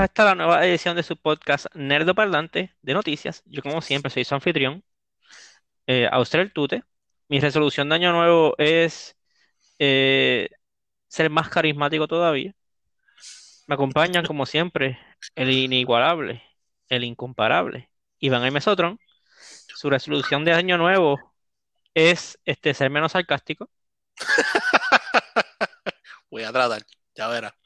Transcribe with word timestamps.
Bienvenidos 0.00 0.18
a 0.18 0.22
esta 0.22 0.34
nueva 0.34 0.66
edición 0.66 0.96
de 0.96 1.02
su 1.02 1.18
podcast 1.18 1.66
Nerdo 1.74 2.14
Parlante 2.14 2.74
de 2.80 2.94
Noticias. 2.94 3.42
Yo, 3.44 3.62
como 3.62 3.82
siempre, 3.82 4.10
soy 4.10 4.24
su 4.24 4.34
anfitrión, 4.34 4.82
eh, 5.86 6.08
Austral 6.10 6.54
Tute. 6.54 6.84
Mi 7.28 7.38
resolución 7.38 7.90
de 7.90 7.96
año 7.96 8.12
nuevo 8.12 8.54
es 8.56 9.14
eh, 9.78 10.48
ser 11.08 11.28
más 11.28 11.50
carismático 11.50 12.08
todavía. 12.08 12.54
Me 13.66 13.74
acompañan, 13.74 14.24
como 14.24 14.46
siempre, 14.46 14.98
el 15.34 15.50
inigualable, 15.50 16.42
el 16.88 17.04
incomparable, 17.04 17.90
Iván 18.20 18.46
M. 18.46 18.58
Sotron. 18.58 18.98
Su 19.76 19.90
resolución 19.90 20.46
de 20.46 20.54
año 20.54 20.78
nuevo 20.78 21.20
es 21.92 22.38
este, 22.46 22.72
ser 22.72 22.88
menos 22.88 23.12
sarcástico. 23.12 23.68
Voy 26.30 26.44
a 26.44 26.52
tratar, 26.52 26.86
ya 27.14 27.28
verás. 27.28 27.59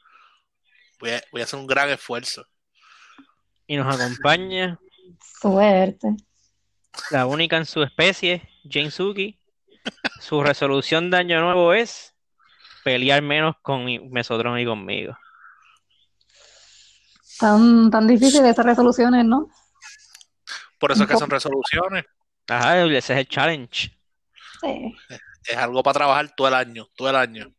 Voy 1.05 1.13
a, 1.13 1.21
voy 1.31 1.41
a 1.41 1.43
hacer 1.43 1.59
un 1.59 1.67
gran 1.67 1.87
esfuerzo. 1.91 2.43
Y 3.67 3.77
nos 3.77 3.95
acompaña 3.95 4.79
Suerte. 5.39 6.15
la 7.11 7.27
única 7.27 7.57
en 7.57 7.65
su 7.67 7.83
especie, 7.83 8.49
Jane 8.67 8.89
Suki. 8.89 9.39
Su 10.19 10.41
resolución 10.41 11.11
de 11.11 11.17
año 11.17 11.41
nuevo 11.41 11.73
es 11.73 12.15
pelear 12.83 13.21
menos 13.21 13.55
con 13.61 13.85
mi- 13.85 13.99
Mesotron 13.99 14.57
y 14.57 14.65
conmigo. 14.65 15.15
Tan, 17.39 17.91
tan 17.91 18.07
difíciles 18.07 18.49
esas 18.51 18.65
resoluciones, 18.65 19.25
¿no? 19.25 19.47
Por 20.79 20.91
eso 20.91 21.03
es 21.03 21.09
que 21.09 21.17
son 21.17 21.29
resoluciones. 21.29 22.05
Ajá, 22.47 22.83
ese 22.83 22.97
es 23.13 23.19
el 23.19 23.27
challenge. 23.27 23.91
Sí. 24.61 24.95
Es 25.43 25.55
algo 25.57 25.83
para 25.83 25.93
trabajar 25.99 26.33
todo 26.35 26.47
el 26.47 26.55
año, 26.55 26.87
todo 26.95 27.11
el 27.11 27.15
año. 27.15 27.53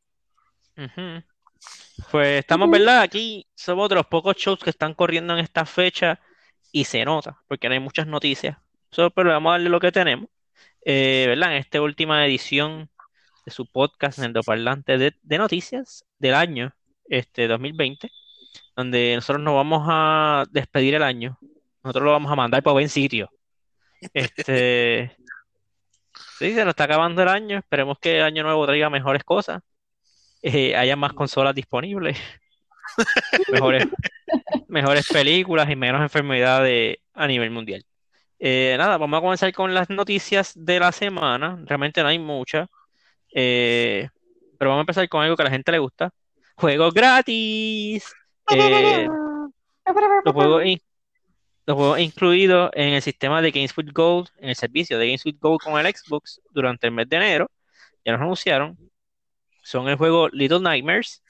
Ujú. 0.76 1.22
Pues 2.10 2.40
estamos, 2.40 2.70
¿verdad? 2.70 3.00
Aquí 3.00 3.46
somos 3.54 3.88
de 3.88 3.94
los 3.94 4.06
pocos 4.06 4.36
shows 4.36 4.60
que 4.60 4.70
están 4.70 4.94
corriendo 4.94 5.32
en 5.32 5.40
esta 5.40 5.64
fecha 5.64 6.20
y 6.70 6.84
se 6.84 7.04
nota, 7.04 7.40
porque 7.48 7.68
no 7.68 7.74
hay 7.74 7.80
muchas 7.80 8.06
noticias. 8.06 8.58
So, 8.90 9.10
pero 9.10 9.30
vamos 9.30 9.50
a 9.50 9.52
darle 9.52 9.70
lo 9.70 9.80
que 9.80 9.92
tenemos. 9.92 10.28
Eh, 10.84 11.24
¿verdad? 11.28 11.52
En 11.52 11.58
esta 11.58 11.80
última 11.80 12.24
edición 12.26 12.88
de 13.44 13.50
su 13.50 13.66
podcast 13.66 14.18
Nerdoparlante 14.18 14.98
de, 14.98 15.14
de 15.22 15.38
noticias 15.38 16.04
del 16.18 16.34
año 16.34 16.74
este 17.08 17.48
2020, 17.48 18.10
donde 18.76 19.14
nosotros 19.16 19.42
nos 19.42 19.54
vamos 19.54 19.86
a 19.88 20.44
despedir 20.50 20.94
el 20.94 21.02
año. 21.02 21.38
Nosotros 21.82 22.04
lo 22.04 22.12
vamos 22.12 22.30
a 22.30 22.36
mandar 22.36 22.62
para 22.62 22.72
buen 22.72 22.88
sitio. 22.88 23.30
Este, 24.12 25.16
sí, 26.38 26.54
se 26.54 26.64
nos 26.64 26.72
está 26.72 26.84
acabando 26.84 27.22
el 27.22 27.28
año. 27.28 27.58
Esperemos 27.58 27.98
que 27.98 28.18
el 28.18 28.22
año 28.22 28.42
nuevo 28.42 28.66
traiga 28.66 28.90
mejores 28.90 29.24
cosas 29.24 29.62
eh, 30.54 30.76
haya 30.76 30.96
más 30.96 31.12
consolas 31.12 31.54
disponibles, 31.54 32.18
mejores, 33.52 33.86
mejores 34.68 35.08
películas 35.08 35.68
y 35.70 35.76
menos 35.76 36.00
enfermedades 36.02 36.98
a 37.14 37.26
nivel 37.26 37.50
mundial. 37.50 37.84
Eh, 38.38 38.74
nada, 38.78 38.98
vamos 38.98 39.18
a 39.18 39.20
comenzar 39.22 39.52
con 39.52 39.72
las 39.74 39.88
noticias 39.90 40.52
de 40.54 40.78
la 40.78 40.92
semana. 40.92 41.58
Realmente 41.64 42.02
no 42.02 42.08
hay 42.08 42.18
muchas, 42.18 42.68
eh, 43.34 44.08
pero 44.58 44.70
vamos 44.70 44.82
a 44.82 44.84
empezar 44.84 45.08
con 45.08 45.22
algo 45.22 45.36
que 45.36 45.42
a 45.42 45.46
la 45.46 45.50
gente 45.50 45.72
le 45.72 45.78
gusta. 45.78 46.10
Juegos 46.56 46.94
gratis. 46.94 48.12
Eh, 48.50 49.08
los 50.24 50.34
juegos, 50.34 50.64
in- 50.64 50.80
los 51.66 51.76
juegos 51.76 51.98
incluidos 51.98 52.70
en 52.74 52.94
el 52.94 53.02
sistema 53.02 53.42
de 53.42 53.50
Games 53.50 53.76
with 53.76 53.90
Gold, 53.92 54.28
en 54.38 54.50
el 54.50 54.56
servicio 54.56 54.98
de 54.98 55.06
Games 55.06 55.24
with 55.24 55.36
Gold 55.40 55.60
con 55.62 55.78
el 55.84 55.92
Xbox 55.92 56.40
durante 56.50 56.86
el 56.86 56.92
mes 56.92 57.08
de 57.08 57.16
enero, 57.16 57.50
ya 58.04 58.12
nos 58.12 58.20
anunciaron, 58.20 58.78
son 59.66 59.88
el 59.88 59.96
juego 59.96 60.28
Little 60.28 60.60
Nightmares, 60.60 61.24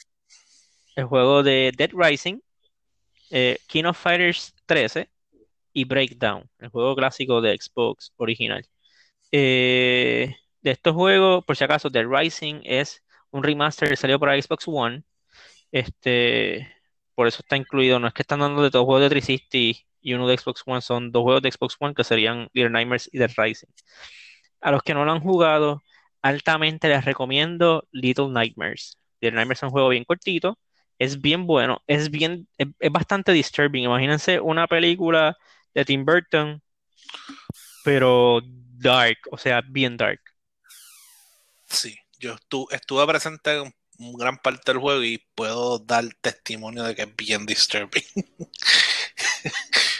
el 0.95 1.07
juego 1.07 1.43
de 1.43 1.73
Dead 1.75 1.91
Rising, 1.95 2.39
eh, 3.31 3.59
King 3.67 3.85
of 3.85 3.99
Fighters 3.99 4.55
13 4.67 5.09
y 5.73 5.85
Breakdown, 5.85 6.49
el 6.59 6.69
juego 6.69 6.95
clásico 6.95 7.41
de 7.41 7.57
Xbox 7.59 8.13
original. 8.17 8.63
Eh, 9.33 10.37
de 10.61 10.71
estos 10.71 10.95
juegos, 10.95 11.45
por 11.47 11.57
si 11.57 11.65
acaso, 11.65 11.89
Dead 11.89 12.05
Rising 12.07 12.61
es 12.65 13.03
un 13.31 13.43
remaster 13.43 13.89
que 13.89 13.97
salió 13.97 14.21
para 14.21 14.41
Xbox 14.41 14.65
One. 14.69 15.03
Este, 15.73 16.71
por 17.15 17.27
eso 17.27 17.39
está 17.41 17.57
incluido. 17.57 17.99
No 17.99 18.09
es 18.09 18.15
que 18.15 18.23
están 18.23 18.41
dando 18.41 18.63
de 18.63 18.71
dos 18.71 18.85
juegos 18.85 19.03
de 19.03 19.09
360 19.11 19.87
y 20.03 20.15
uno 20.15 20.29
de 20.29 20.37
Xbox 20.37 20.63
One, 20.67 20.83
son 20.83 21.11
dos 21.11 21.23
juegos 21.23 21.43
de 21.43 21.53
Xbox 21.53 21.77
One 21.81 21.95
que 21.95 22.05
serían 22.05 22.49
Little 22.53 22.71
Nightmares 22.71 23.09
y 23.13 23.19
Dead 23.19 23.31
Rising. 23.35 23.69
A 24.61 24.71
los 24.73 24.83
que 24.83 24.95
no 24.95 25.05
lo 25.07 25.13
han 25.13 25.21
jugado, 25.21 25.83
altamente 26.29 26.89
les 26.89 27.05
recomiendo 27.05 27.89
Little 27.93 28.29
Nightmares. 28.31 28.99
Little 29.21 29.37
Nightmares 29.37 29.59
es 29.61 29.63
un 29.65 29.71
juego 29.71 29.89
bien 29.91 30.05
cortito, 30.05 30.59
es 30.99 31.21
bien 31.21 31.47
bueno, 31.47 31.83
es 31.87 32.11
bien, 32.11 32.49
es, 32.59 32.69
es 32.79 32.93
bastante 32.93 33.33
disturbing. 33.33 33.85
Imagínense 33.85 34.41
una 34.41 34.67
película 34.67 35.37
de 35.75 35.85
Tim 35.85 36.05
Burton, 36.05 36.63
pero 37.83 38.41
dark, 38.79 39.19
o 39.31 39.39
sea, 39.39 39.63
bien 39.63 39.97
dark. 39.97 40.21
Sí, 41.69 41.97
yo 42.19 42.35
estu- 42.37 42.67
estuve 42.73 43.07
presente 43.07 43.57
en 43.99 44.13
gran 44.15 44.39
parte 44.39 44.73
del 44.73 44.81
juego 44.81 45.03
y 45.05 45.19
puedo 45.35 45.79
dar 45.79 46.05
testimonio 46.21 46.83
de 46.85 46.95
que 46.95 47.03
es 47.03 47.17
bien 47.17 47.47
disturbing. 47.47 48.03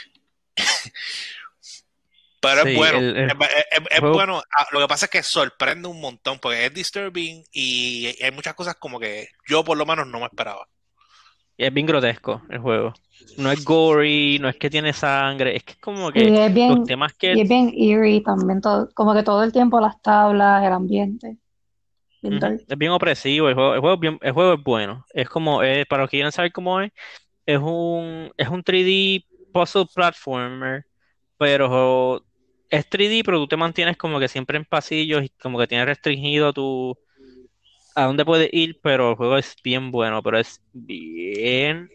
Pero 2.51 2.63
Sí, 2.63 2.69
es 2.69 2.75
bueno, 2.77 2.97
el- 2.99 3.17
el 3.17 3.29
es, 3.29 3.35
es- 3.71 3.87
es 3.91 3.99
juego- 3.99 4.15
bueno. 4.15 4.41
Ah, 4.57 4.65
Lo 4.71 4.79
que 4.79 4.87
pasa 4.87 5.05
es 5.05 5.11
que 5.11 5.23
sorprende 5.23 5.87
un 5.87 6.01
montón 6.01 6.39
porque 6.39 6.65
es 6.65 6.73
disturbing 6.73 7.43
y 7.51 8.07
hay 8.23 8.31
muchas 8.31 8.53
cosas 8.55 8.75
como 8.75 8.99
que 8.99 9.27
yo 9.47 9.63
por 9.63 9.77
lo 9.77 9.85
menos 9.85 10.07
no 10.07 10.19
me 10.19 10.25
esperaba. 10.25 10.67
Y 11.57 11.65
es 11.65 11.73
bien 11.73 11.87
grotesco 11.87 12.41
el 12.49 12.59
juego. 12.59 12.93
No 13.37 13.51
es 13.51 13.63
gory, 13.63 14.37
no 14.39 14.47
es 14.49 14.55
que 14.55 14.69
tiene 14.69 14.93
sangre, 14.93 15.55
es 15.55 15.63
que 15.63 15.73
es 15.73 15.79
como 15.79 16.11
que 16.11 16.27
Y 16.27 16.37
es 16.37 16.53
bien, 16.53 16.75
los 16.75 16.85
temas 16.85 17.13
que 17.13 17.33
y 17.33 17.41
es 17.41 17.49
bien 17.49 17.71
eerie 17.75 18.21
también, 18.21 18.61
todo, 18.61 18.89
como 18.93 19.13
que 19.13 19.23
todo 19.23 19.43
el 19.43 19.51
tiempo 19.51 19.79
las 19.79 19.99
tablas, 20.01 20.63
el 20.63 20.73
ambiente. 20.73 21.37
Es 22.21 22.77
bien 22.77 22.91
opresivo, 22.91 23.47
el 23.47 23.55
juego, 23.55 23.73
el 23.75 23.79
juego 23.79 23.95
es 23.95 23.99
bien- 24.01 24.19
el 24.21 24.31
juego 24.33 24.53
es 24.53 24.63
bueno. 24.63 25.05
Es 25.13 25.29
como, 25.29 25.63
eh, 25.63 25.85
para 25.87 26.03
los 26.03 26.09
que 26.09 26.17
quieran 26.17 26.31
saber 26.31 26.51
cómo 26.51 26.81
es, 26.81 26.91
es 27.45 27.59
un, 27.59 28.31
es 28.37 28.47
un 28.49 28.63
3D 28.63 29.25
puzzle 29.53 29.85
platformer, 29.93 30.85
pero 31.37 32.25
es 32.69 32.89
3D, 32.89 33.23
pero 33.23 33.39
tú 33.39 33.47
te 33.47 33.57
mantienes 33.57 33.97
como 33.97 34.19
que 34.19 34.27
siempre 34.27 34.57
en 34.57 34.65
pasillos 34.65 35.23
y 35.23 35.29
como 35.29 35.59
que 35.59 35.67
tienes 35.67 35.87
restringido 35.87 36.53
tu 36.53 36.97
a 37.95 38.05
dónde 38.05 38.25
puedes 38.25 38.49
ir, 38.53 38.79
pero 38.81 39.11
el 39.11 39.15
juego 39.15 39.37
es 39.37 39.55
bien 39.63 39.89
bueno, 39.91 40.21
pero 40.21 40.37
es 40.37 40.61
bien 40.71 41.89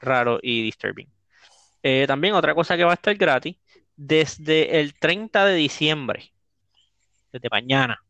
raro 0.00 0.38
y 0.42 0.62
disturbing. 0.62 1.08
Eh, 1.82 2.06
también 2.06 2.34
otra 2.34 2.54
cosa 2.54 2.76
que 2.76 2.84
va 2.84 2.92
a 2.92 2.94
estar 2.94 3.14
gratis, 3.14 3.56
desde 3.94 4.80
el 4.80 4.94
30 4.98 5.44
de 5.44 5.54
diciembre, 5.54 6.32
desde 7.30 7.48
mañana 7.50 8.02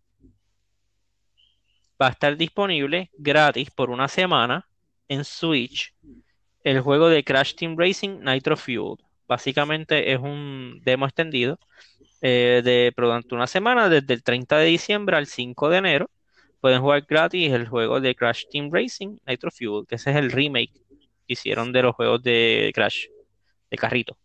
va 2.00 2.08
a 2.08 2.10
estar 2.10 2.36
disponible 2.36 3.10
gratis 3.16 3.70
por 3.70 3.90
una 3.90 4.08
semana 4.08 4.68
en 5.08 5.24
Switch 5.24 5.94
el 6.62 6.80
juego 6.80 7.08
de 7.08 7.24
Crash 7.24 7.54
Team 7.54 7.76
Racing 7.78 8.20
Nitro 8.22 8.56
Fueled. 8.56 9.04
Básicamente 9.26 10.12
es 10.12 10.18
un 10.18 10.80
demo 10.84 11.06
extendido 11.06 11.58
eh, 12.26 12.62
de 12.64 12.90
durante 12.96 13.34
una 13.34 13.46
semana, 13.46 13.90
desde 13.90 14.14
el 14.14 14.22
30 14.22 14.56
de 14.56 14.64
diciembre 14.64 15.14
al 15.14 15.26
5 15.26 15.68
de 15.68 15.76
enero. 15.76 16.10
Pueden 16.58 16.80
jugar 16.80 17.02
gratis 17.06 17.52
el 17.52 17.68
juego 17.68 18.00
de 18.00 18.14
Crash 18.14 18.44
Team 18.50 18.70
Racing 18.72 19.18
Nitro 19.26 19.50
Fueled, 19.50 19.86
que 19.86 19.96
ese 19.96 20.10
es 20.10 20.16
el 20.16 20.32
remake 20.32 20.72
que 20.72 21.34
hicieron 21.34 21.70
de 21.70 21.82
los 21.82 21.94
juegos 21.94 22.22
de 22.22 22.72
Crash, 22.74 23.08
de 23.70 23.76
carrito. 23.76 24.16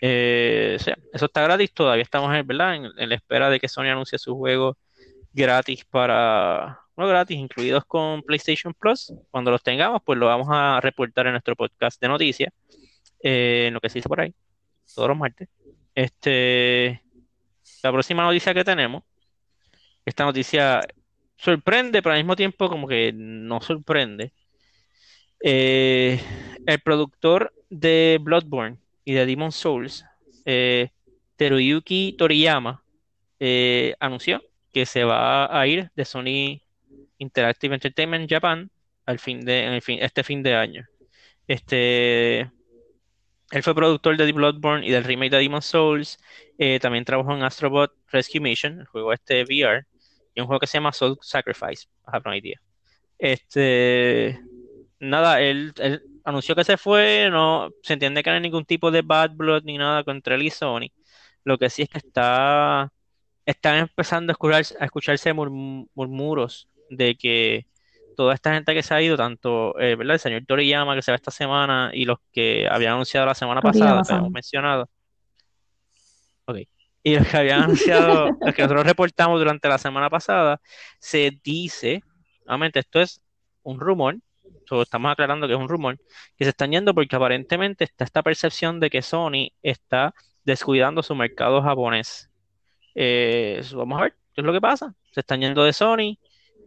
Eh, 0.00 0.76
o 0.80 0.82
sea, 0.82 0.96
eso 1.12 1.26
está 1.26 1.42
gratis, 1.42 1.70
todavía 1.74 2.02
estamos 2.02 2.34
en, 2.34 2.46
¿verdad? 2.46 2.76
En, 2.76 2.86
en 2.96 3.08
la 3.10 3.14
espera 3.16 3.50
de 3.50 3.60
que 3.60 3.68
Sony 3.68 3.90
anuncie 3.90 4.18
su 4.18 4.34
juego 4.34 4.78
gratis 5.34 5.84
para, 5.84 6.80
no 6.96 7.06
gratis, 7.06 7.36
incluidos 7.36 7.84
con 7.84 8.22
PlayStation 8.22 8.72
Plus. 8.72 9.12
Cuando 9.30 9.50
los 9.50 9.62
tengamos, 9.62 10.00
pues 10.02 10.18
lo 10.18 10.24
vamos 10.24 10.48
a 10.50 10.80
reportar 10.80 11.26
en 11.26 11.32
nuestro 11.32 11.54
podcast 11.56 12.00
de 12.00 12.08
noticias, 12.08 12.50
eh, 13.22 13.66
en 13.68 13.74
lo 13.74 13.80
que 13.80 13.90
se 13.90 13.98
dice 13.98 14.08
por 14.08 14.22
ahí, 14.22 14.32
todos 14.94 15.08
los 15.08 15.18
martes. 15.18 15.46
Este, 15.98 17.02
la 17.82 17.90
próxima 17.90 18.22
noticia 18.22 18.54
que 18.54 18.62
tenemos, 18.62 19.02
esta 20.04 20.24
noticia 20.24 20.80
sorprende, 21.36 22.00
pero 22.02 22.12
al 22.12 22.20
mismo 22.20 22.36
tiempo 22.36 22.68
como 22.68 22.86
que 22.86 23.12
no 23.12 23.60
sorprende. 23.60 24.30
Eh, 25.42 26.20
el 26.66 26.80
productor 26.82 27.52
de 27.68 28.18
Bloodborne 28.20 28.78
y 29.04 29.14
de 29.14 29.26
Demon 29.26 29.50
Souls, 29.50 30.04
eh, 30.44 30.90
Teruyuki 31.34 32.14
Toriyama, 32.16 32.84
eh, 33.40 33.96
anunció 33.98 34.40
que 34.72 34.86
se 34.86 35.02
va 35.02 35.46
a 35.46 35.66
ir 35.66 35.90
de 35.96 36.04
Sony 36.04 36.62
Interactive 37.18 37.74
Entertainment 37.74 38.30
Japan 38.30 38.70
al 39.04 39.18
fin 39.18 39.40
de, 39.40 39.82
este 40.00 40.22
fin 40.22 40.44
de 40.44 40.54
año. 40.54 40.86
Este, 41.48 42.52
él 43.50 43.62
fue 43.62 43.74
productor 43.74 44.16
de 44.16 44.26
The 44.26 44.32
Bloodborne 44.32 44.86
y 44.86 44.90
del 44.90 45.04
remake 45.04 45.30
de 45.32 45.38
Demon 45.38 45.62
Souls. 45.62 46.18
eh, 46.58 46.78
también 46.80 47.04
trabajó 47.04 47.34
en 47.34 47.42
Astrobot 47.42 47.92
Rescue 48.08 48.40
Mission, 48.40 48.80
el 48.80 48.86
juego 48.86 49.12
este 49.12 49.42
VR, 49.44 49.84
y 50.34 50.40
un 50.40 50.46
juego 50.46 50.60
que 50.60 50.66
se 50.66 50.78
llama 50.78 50.92
Soul 50.92 51.18
Sacrifice. 51.22 51.86
I 52.06 52.10
have 52.12 52.22
no 52.24 52.34
idea. 52.34 52.60
Este, 53.18 54.40
nada, 55.00 55.40
él, 55.40 55.72
anunció 56.24 56.54
que 56.54 56.64
se 56.64 56.76
fue, 56.76 57.28
no 57.30 57.70
se 57.82 57.94
entiende 57.94 58.22
que 58.22 58.30
no 58.30 58.36
hay 58.36 58.42
ningún 58.42 58.64
tipo 58.64 58.90
de 58.90 59.02
bad 59.02 59.30
blood 59.32 59.62
ni 59.64 59.78
nada 59.78 60.04
contra 60.04 60.34
él 60.34 60.42
y 60.42 60.50
Sony. 60.50 60.90
Lo 61.44 61.58
que 61.58 61.70
sí 61.70 61.82
es 61.82 61.88
que 61.88 61.98
está 61.98 62.92
están 63.46 63.76
empezando 63.78 64.32
a 64.32 64.56
a 64.56 64.60
escucharse 64.84 65.32
murm- 65.34 65.88
murmuros 65.94 66.68
de 66.90 67.16
que 67.16 67.66
toda 68.18 68.34
esta 68.34 68.52
gente 68.52 68.74
que 68.74 68.82
se 68.82 68.92
ha 68.92 69.00
ido, 69.00 69.16
tanto 69.16 69.78
eh, 69.78 69.94
¿verdad? 69.94 70.14
el 70.14 70.18
señor 70.18 70.44
Toriyama 70.44 70.96
que 70.96 71.02
se 71.02 71.12
va 71.12 71.14
esta 71.14 71.30
semana 71.30 71.92
y 71.94 72.04
los 72.04 72.18
que 72.32 72.66
habían 72.68 72.94
anunciado 72.94 73.24
la 73.24 73.34
semana 73.36 73.62
pasada, 73.62 74.02
que 74.02 74.08
Toriyama-san. 74.08 74.18
hemos 74.18 74.32
mencionado. 74.32 74.90
Ok. 76.46 76.58
Y 77.04 77.14
los 77.14 77.28
que 77.28 77.36
habían 77.36 77.62
anunciado, 77.62 78.30
los 78.40 78.54
que 78.56 78.62
nosotros 78.62 78.84
reportamos 78.84 79.38
durante 79.38 79.68
la 79.68 79.78
semana 79.78 80.10
pasada, 80.10 80.60
se 80.98 81.30
dice, 81.44 82.02
nuevamente, 82.44 82.80
esto 82.80 83.00
es 83.00 83.22
un 83.62 83.78
rumor, 83.78 84.16
estamos 84.82 85.12
aclarando 85.12 85.46
que 85.46 85.54
es 85.54 85.60
un 85.60 85.68
rumor, 85.68 85.96
que 86.36 86.42
se 86.42 86.50
están 86.50 86.72
yendo 86.72 86.92
porque 86.92 87.14
aparentemente 87.14 87.84
está 87.84 88.02
esta 88.02 88.24
percepción 88.24 88.80
de 88.80 88.90
que 88.90 89.00
Sony 89.00 89.52
está 89.62 90.12
descuidando 90.42 91.04
su 91.04 91.14
mercado 91.14 91.62
japonés. 91.62 92.28
Eh, 92.96 93.62
vamos 93.74 94.00
a 94.00 94.02
ver 94.02 94.12
qué 94.34 94.40
es 94.40 94.44
lo 94.44 94.52
que 94.52 94.60
pasa. 94.60 94.92
Se 95.12 95.20
están 95.20 95.40
yendo 95.40 95.62
de 95.62 95.72
Sony. 95.72 96.18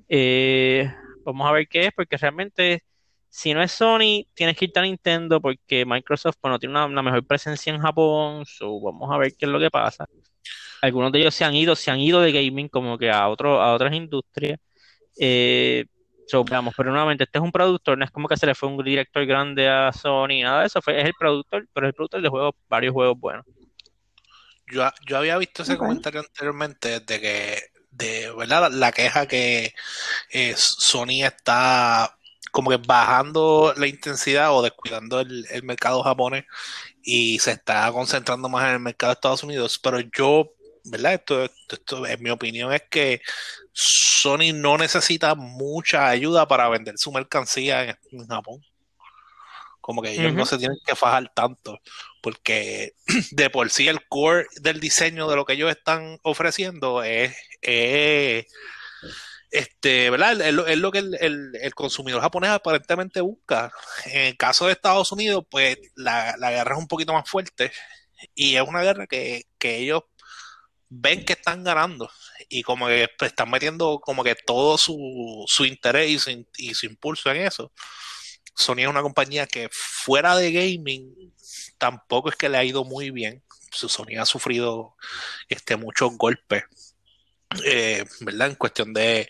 Eh, 0.08 0.90
vamos 1.24 1.48
a 1.48 1.52
ver 1.52 1.68
qué 1.68 1.88
es, 1.88 1.92
porque 1.96 2.18
realmente, 2.18 2.84
si 3.30 3.54
no 3.54 3.62
es 3.62 3.72
Sony, 3.72 4.28
tienes 4.34 4.58
que 4.58 4.66
irte 4.66 4.80
a 4.80 4.84
Nintendo, 4.84 5.42
porque 5.42 5.86
Microsoft 5.86 6.36
pues, 6.42 6.52
no 6.52 6.60
tiene 6.60 6.74
una, 6.74 6.86
una 6.86 7.02
mejor 7.02 7.26
presencia 7.26 7.74
en 7.74 7.82
Japón. 7.82 8.46
So, 8.46 8.80
vamos 8.82 9.10
a 9.12 9.18
ver 9.18 9.34
qué 9.38 9.46
es 9.46 9.52
lo 9.52 9.60
que 9.60 9.72
pasa. 9.72 10.08
Algunos 10.82 11.12
de 11.12 11.20
ellos 11.20 11.36
se 11.36 11.46
han 11.46 11.54
ido, 11.54 11.76
se 11.76 11.92
han 11.92 12.00
ido 12.00 12.22
de 12.22 12.32
gaming 12.32 12.68
como 12.68 12.98
que 12.98 13.10
a 13.12 13.28
otro, 13.30 13.62
a 13.62 13.74
otras 13.74 13.94
industrias. 13.94 14.60
Eh, 15.20 15.86
so, 16.28 16.44
veamos, 16.44 16.74
pero 16.76 16.92
nuevamente, 16.92 17.26
este 17.26 17.38
es 17.38 17.44
un 17.44 17.52
productor, 17.52 17.98
no 17.98 18.06
es 18.06 18.12
como 18.12 18.28
que 18.28 18.38
se 18.38 18.46
le 18.46 18.56
fue 18.56 18.70
un 18.70 18.84
director 18.84 19.26
grande 19.26 19.68
a 19.68 19.92
Sony, 19.92 20.42
nada 20.42 20.62
de 20.62 20.68
eso, 20.68 20.82
fue, 20.82 21.00
es 21.00 21.06
el 21.06 21.14
productor, 21.20 21.68
pero 21.74 21.88
es 21.88 21.90
el 21.90 21.94
productor 21.94 22.22
de 22.22 22.30
juegos, 22.30 22.56
varios 22.68 22.94
juegos 22.94 23.20
buenos. 23.20 23.46
Yo, 24.72 24.90
yo 25.06 25.18
había 25.18 25.38
visto 25.38 25.64
ese 25.64 25.78
comentario 25.78 26.22
anteriormente 26.22 27.02
de 27.02 27.20
que, 27.20 27.58
de 27.92 28.32
verdad, 28.32 28.72
la, 28.72 28.92
queja 28.92 29.28
que 29.28 29.74
eh, 30.32 30.54
Sony 30.58 31.24
está 31.24 32.18
como 32.52 32.70
que 32.70 32.78
bajando 32.78 33.74
la 33.78 33.88
intensidad 33.88 34.54
o 34.54 34.62
descuidando 34.62 35.20
el, 35.20 35.46
el 35.52 35.64
mercado 35.64 36.04
japonés 36.04 36.46
y 37.04 37.40
se 37.40 37.52
está 37.52 37.92
concentrando 37.92 38.50
más 38.50 38.66
en 38.66 38.74
el 38.74 38.80
mercado 38.80 39.12
de 39.12 39.16
Estados 39.16 39.44
Unidos. 39.44 39.80
Pero 39.82 40.00
yo, 40.00 40.54
¿verdad? 40.84 41.14
Esto, 41.16 41.44
esto, 41.46 41.76
esto, 41.76 42.08
en 42.08 42.22
mi 42.22 42.30
opinión 42.30 42.74
es 42.74 42.84
que 42.90 43.22
Sony 43.74 44.54
no 44.54 44.78
necesita 44.78 45.36
mucha 45.36 46.10
ayuda 46.10 46.48
para 46.48 46.70
vender 46.70 46.98
su 46.98 47.12
mercancía 47.12 47.84
en, 47.84 47.98
en 48.12 48.28
Japón. 48.28 48.62
Como 49.80 50.04
que 50.04 50.12
ellos 50.12 50.34
no 50.34 50.46
se 50.46 50.60
tienen 50.60 50.78
que 50.86 50.96
fajar 50.96 51.32
tanto, 51.34 51.80
porque 52.22 52.94
de 53.32 53.50
por 53.50 53.70
sí 53.72 53.88
el 53.88 54.08
core 54.08 54.46
del 54.62 54.80
diseño 54.80 55.28
de 55.28 55.36
lo 55.36 55.44
que 55.44 55.54
ellos 55.54 55.72
están 55.72 56.20
ofreciendo 56.22 57.04
es, 57.04 57.36
es, 57.62 58.46
este, 59.52 60.10
¿verdad? 60.10 60.40
Es, 60.42 60.54
lo- 60.54 60.92
que 60.92 61.00
el, 61.00 61.16
el- 61.20 61.52
consumidor 61.76 62.22
japonés 62.22 62.52
aparentemente 62.52 63.22
busca. 63.22 63.72
En 64.06 64.22
el 64.28 64.38
caso 64.38 64.66
de 64.66 64.74
Estados 64.74 65.12
Unidos, 65.12 65.46
pues 65.50 65.78
la, 65.96 66.36
la 66.38 66.52
guerra 66.52 66.76
es 66.76 66.80
un 66.82 66.88
poquito 66.88 67.14
más 67.14 67.30
fuerte 67.30 67.72
y 68.36 68.56
es 68.58 68.64
una 68.68 68.82
guerra 68.84 69.08
que, 69.08 69.46
que 69.60 69.78
ellos 69.80 70.04
ven 70.90 71.26
que 71.26 71.34
están 71.34 71.64
ganando 71.64 72.10
y 72.50 72.64
como 72.64 72.88
que 72.88 73.08
pues, 73.18 73.32
están 73.32 73.50
metiendo 73.52 74.00
como 74.02 74.24
que 74.24 74.36
todo 74.36 74.78
su, 74.78 75.46
su 75.48 75.66
interés 75.66 76.10
y 76.12 76.20
su, 76.20 76.48
y 76.58 76.74
su 76.76 76.86
impulso 76.88 77.32
en 77.32 77.38
eso. 77.44 77.72
Sony 78.56 78.80
es 78.82 78.88
una 78.88 79.02
compañía 79.02 79.48
que 79.48 79.70
fuera 79.72 80.36
de 80.36 80.52
gaming 80.52 81.34
tampoco 81.78 82.30
es 82.30 82.36
que 82.36 82.50
le 82.50 82.58
ha 82.58 82.64
ido 82.64 82.84
muy 82.84 83.12
bien. 83.12 83.44
Sony 83.74 84.20
ha 84.20 84.26
sufrido 84.26 84.96
este, 85.50 85.78
muchos 85.78 86.12
golpes, 86.18 86.64
eh, 87.66 88.06
¿verdad? 88.22 88.50
En 88.50 88.56
cuestión 88.56 88.94
de, 88.94 89.30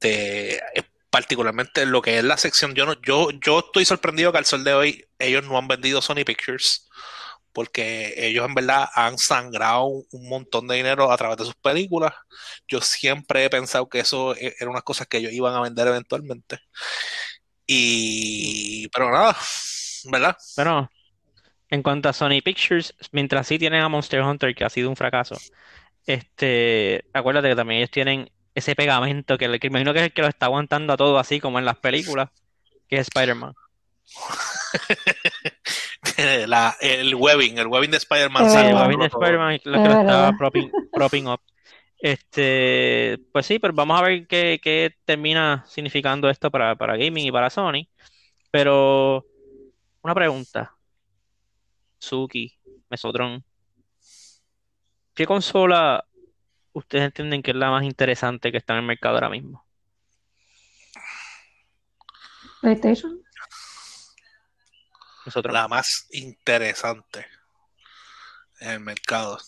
de 0.00 0.54
eh, 0.74 0.82
particularmente 1.10 1.86
lo 1.86 2.02
que 2.02 2.18
es 2.18 2.24
la 2.24 2.36
sección. 2.36 2.74
Yo, 2.74 2.86
no, 2.86 3.00
yo, 3.02 3.30
yo 3.44 3.60
estoy 3.60 3.84
sorprendido 3.84 4.32
que 4.32 4.38
al 4.38 4.46
sol 4.46 4.64
de 4.64 4.74
hoy 4.74 5.04
ellos 5.18 5.44
no 5.44 5.58
han 5.58 5.68
vendido 5.68 6.02
Sony 6.02 6.24
Pictures 6.24 6.88
porque 7.56 8.12
ellos 8.18 8.44
en 8.44 8.54
verdad 8.54 8.86
han 8.94 9.16
sangrado 9.16 9.86
un, 9.86 10.28
montón 10.28 10.68
de 10.68 10.76
dinero 10.76 11.10
a 11.10 11.16
través 11.16 11.38
de 11.38 11.46
sus 11.46 11.54
películas. 11.54 12.12
Yo 12.68 12.82
siempre 12.82 13.46
he 13.46 13.48
pensado 13.48 13.88
que 13.88 14.00
eso 14.00 14.36
e- 14.36 14.54
eran 14.60 14.72
unas 14.72 14.82
cosas 14.82 15.06
que 15.06 15.16
ellos 15.16 15.32
iban 15.32 15.54
a 15.54 15.62
vender 15.62 15.88
eventualmente. 15.88 16.58
Y, 17.66 18.88
pero 18.88 19.10
nada, 19.10 19.34
¿verdad? 20.04 20.36
Pero 20.54 20.90
en 21.70 21.82
cuanto 21.82 22.10
a 22.10 22.12
Sony 22.12 22.42
Pictures, 22.44 22.94
mientras 23.10 23.46
sí 23.46 23.58
tienen 23.58 23.80
a 23.80 23.88
Monster 23.88 24.20
Hunter, 24.20 24.54
que 24.54 24.64
ha 24.64 24.68
sido 24.68 24.90
un 24.90 24.96
fracaso, 24.96 25.36
este, 26.06 27.04
acuérdate 27.12 27.48
que 27.50 27.56
también 27.56 27.78
ellos 27.78 27.90
tienen 27.90 28.30
ese 28.54 28.74
pegamento 28.74 29.36
que, 29.36 29.58
que 29.58 29.66
imagino 29.66 29.92
que 29.92 29.98
es 30.00 30.04
el 30.06 30.12
que 30.12 30.22
lo 30.22 30.28
está 30.28 30.46
aguantando 30.46 30.92
a 30.92 30.96
todo 30.96 31.18
así 31.18 31.40
como 31.40 31.58
en 31.58 31.64
las 31.64 31.76
películas, 31.76 32.30
que 32.88 32.96
es 32.96 33.02
Spider-Man. 33.08 33.52
La- 36.46 36.76
el 36.80 37.14
webbing, 37.14 37.58
el 37.58 37.66
webbing 37.66 37.90
de 37.90 37.96
Spider-Man 37.98 38.50
Sí, 38.50 38.56
el. 38.58 38.72
Robin 38.78 39.00
de. 39.00 39.06
Spider-Man 39.06 39.52
es 39.54 39.66
lo 39.66 39.82
que 39.82 39.88
lo 39.88 39.94
está 40.00 40.04
verdad. 40.04 40.32
propping, 40.38 40.70
propping 40.94 41.26
up. 41.28 41.40
Este, 41.98 43.18
pues 43.32 43.46
sí, 43.46 43.58
pero 43.58 43.74
vamos 43.74 43.98
a 44.00 44.04
ver 44.04 44.26
qué, 44.26 44.60
qué 44.62 44.94
termina 45.04 45.64
significando 45.66 46.28
esto 46.30 46.50
para, 46.50 46.76
para 46.76 46.96
gaming 46.96 47.26
y 47.26 47.32
para 47.32 47.50
Sony. 47.50 47.88
Pero 48.50 49.24
una 50.02 50.14
pregunta, 50.14 50.74
Suki, 51.98 52.54
Mesotron, 52.90 53.42
¿qué 55.16 55.26
consola 55.26 56.06
ustedes 56.72 57.06
entienden 57.06 57.42
que 57.42 57.50
es 57.50 57.56
la 57.56 57.70
más 57.70 57.82
interesante 57.82 58.52
que 58.52 58.58
está 58.58 58.74
en 58.74 58.80
el 58.80 58.86
mercado 58.86 59.14
ahora 59.14 59.30
mismo? 59.30 59.64
PlayStation. 62.60 63.22
Mesotron. 65.24 65.54
La 65.54 65.66
más 65.66 66.06
interesante 66.12 67.26
en 68.60 68.70
el 68.70 68.80
mercado 68.80 69.38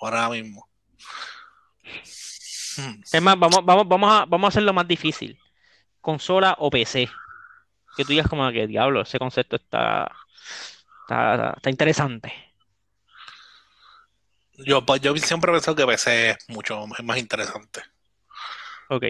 ahora 0.00 0.30
mismo. 0.30 0.68
Hmm. 2.76 3.02
Es 3.12 3.22
más, 3.22 3.38
vamos, 3.38 3.64
vamos, 3.64 3.86
vamos 3.86 4.12
a, 4.12 4.24
vamos 4.24 4.46
a 4.46 4.48
hacerlo 4.48 4.72
más 4.72 4.88
difícil. 4.88 5.38
Consola 6.00 6.56
o 6.58 6.70
PC. 6.70 7.08
Que 7.96 8.04
tú 8.04 8.10
digas 8.10 8.28
como 8.28 8.50
que 8.50 8.66
diablo, 8.66 9.02
ese 9.02 9.18
concepto 9.18 9.56
está, 9.56 10.10
está, 11.02 11.52
está 11.56 11.70
interesante. 11.70 12.53
Yo, 14.58 14.84
pues, 14.84 15.00
yo 15.00 15.16
siempre 15.16 15.50
he 15.50 15.54
pensado 15.54 15.76
que 15.76 15.86
PC 15.86 16.30
es 16.30 16.36
mucho 16.48 16.84
es 16.96 17.04
más 17.04 17.18
interesante. 17.18 17.82
Ok, 18.88 19.04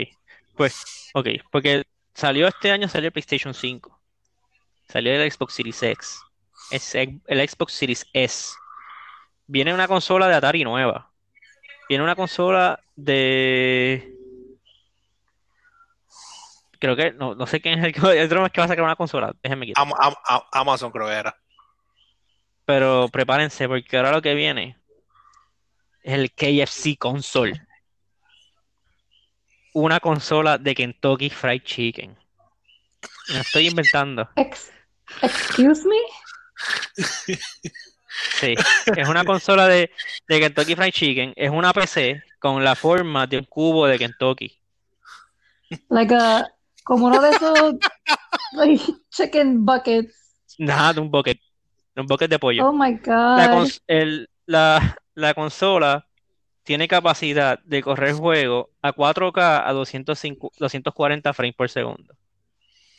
pues, 0.57 1.11
ok, 1.15 1.29
porque 1.51 1.83
salió 2.15 2.47
este 2.49 2.71
año, 2.71 2.89
salió 2.89 3.09
el 3.09 3.13
PlayStation 3.13 3.53
5, 3.53 4.01
salió 4.89 5.13
el 5.13 5.31
Xbox 5.31 5.55
Series 5.55 5.83
X, 5.83 6.21
es 6.71 6.95
el 6.95 7.49
Xbox 7.49 7.73
Series 7.73 8.07
S, 8.13 8.55
viene 9.47 9.75
una 9.75 9.89
consola 9.89 10.29
de 10.29 10.35
Atari 10.35 10.65
nueva, 10.65 11.11
viene 11.89 12.05
una 12.05 12.15
consola 12.15 12.81
de, 12.95 14.15
creo 16.79 16.97
que, 16.97 17.13
no, 17.13 17.35
no 17.35 17.47
sé 17.47 17.61
quién 17.61 17.81
es 17.81 17.85
el 17.85 17.93
que, 17.93 18.21
el 18.23 18.29
que 18.29 18.61
va 18.61 18.65
a 18.65 18.69
sacar 18.69 18.85
una 18.85 18.97
consola, 18.97 19.35
déjenme 19.43 19.67
quitar, 19.67 19.83
Am- 19.85 19.93
am- 19.99 20.15
am- 20.25 20.43
Amazon 20.53 20.91
creo 20.93 21.09
que 21.09 21.15
era. 21.15 21.37
pero 22.65 23.09
prepárense 23.09 23.69
porque 23.69 23.97
ahora 23.97 24.13
lo 24.13 24.23
que 24.23 24.35
viene 24.35 24.79
es 26.05 26.15
el 26.15 26.31
KFC 26.33 26.97
console, 26.99 27.61
una 29.73 29.99
consola 30.01 30.59
de 30.59 30.75
Kentucky 30.75 31.31
Fried 31.31 31.63
Chicken. 31.63 32.17
Me 33.33 33.41
estoy 33.41 33.67
inventando. 33.69 34.29
Ex- 34.37 34.71
excuse 35.23 35.83
me. 35.89 35.97
Sí, 38.39 38.55
es 38.97 39.09
una 39.09 39.25
consola 39.25 39.67
de, 39.67 39.91
de 40.29 40.41
Kentucky 40.41 40.77
Fried 40.77 40.93
Chicken, 40.93 41.33
es 41.35 41.51
una 41.51 41.73
PC 41.73 42.23
con 42.39 42.63
la 42.63 42.77
forma 42.77 43.27
de 43.27 43.39
un 43.39 43.45
cubo 43.45 43.87
de 43.87 43.99
Kentucky. 43.99 44.61
Like 45.89 46.15
a, 46.15 46.47
como 46.85 47.07
uno 47.07 47.21
de 47.21 47.31
esos 47.31 47.75
like, 48.53 48.85
chicken 49.11 49.65
buckets. 49.65 50.15
Nada 50.59 50.93
de 50.93 51.01
un 51.01 51.11
bucket, 51.11 51.41
de 51.95 52.01
un 52.03 52.07
bucket 52.07 52.31
de 52.31 52.39
pollo. 52.39 52.69
Oh 52.69 52.73
my 52.73 53.01
La, 53.05 53.49
God. 53.49 53.55
cons- 53.57 53.83
el- 53.89 54.29
la, 54.47 54.97
la 55.14 55.35
consola 55.35 56.09
tiene 56.62 56.88
capacidad 56.88 57.59
de 57.61 57.83
correr 57.83 58.14
juego 58.14 58.71
a 58.83 58.92
4K 58.92 59.64
a 59.66 59.73
205 59.73 60.52
240 60.59 61.33
frames 61.35 61.54
por 61.54 61.68
segundo. 61.68 62.14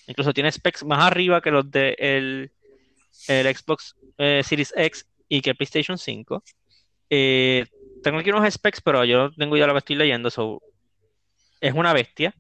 Incluso 0.08 0.34
tiene 0.34 0.52
specs 0.52 0.84
más 0.84 1.00
arriba 1.00 1.42
que 1.42 1.52
los 1.52 1.70
de 1.72 1.96
el, 1.98 2.52
el 3.28 3.56
Xbox 3.56 3.96
eh, 4.18 4.42
Series 4.44 4.74
X 4.76 5.08
y 5.28 5.42
que 5.42 5.52
el 5.52 5.56
PlayStation 5.56 5.98
5. 5.98 6.44
Eh, 7.10 7.66
tengo 8.04 8.20
aquí 8.20 8.30
unos 8.30 8.54
specs, 8.54 8.82
pero 8.82 9.04
yo 9.04 9.32
tengo 9.32 9.56
de 9.56 9.66
lo 9.66 9.74
que 9.74 9.80
estoy 9.80 9.96
leyendo. 9.96 10.30
so, 10.30 10.62
es 11.60 11.74
una 11.74 11.94
bestia. 11.94 12.36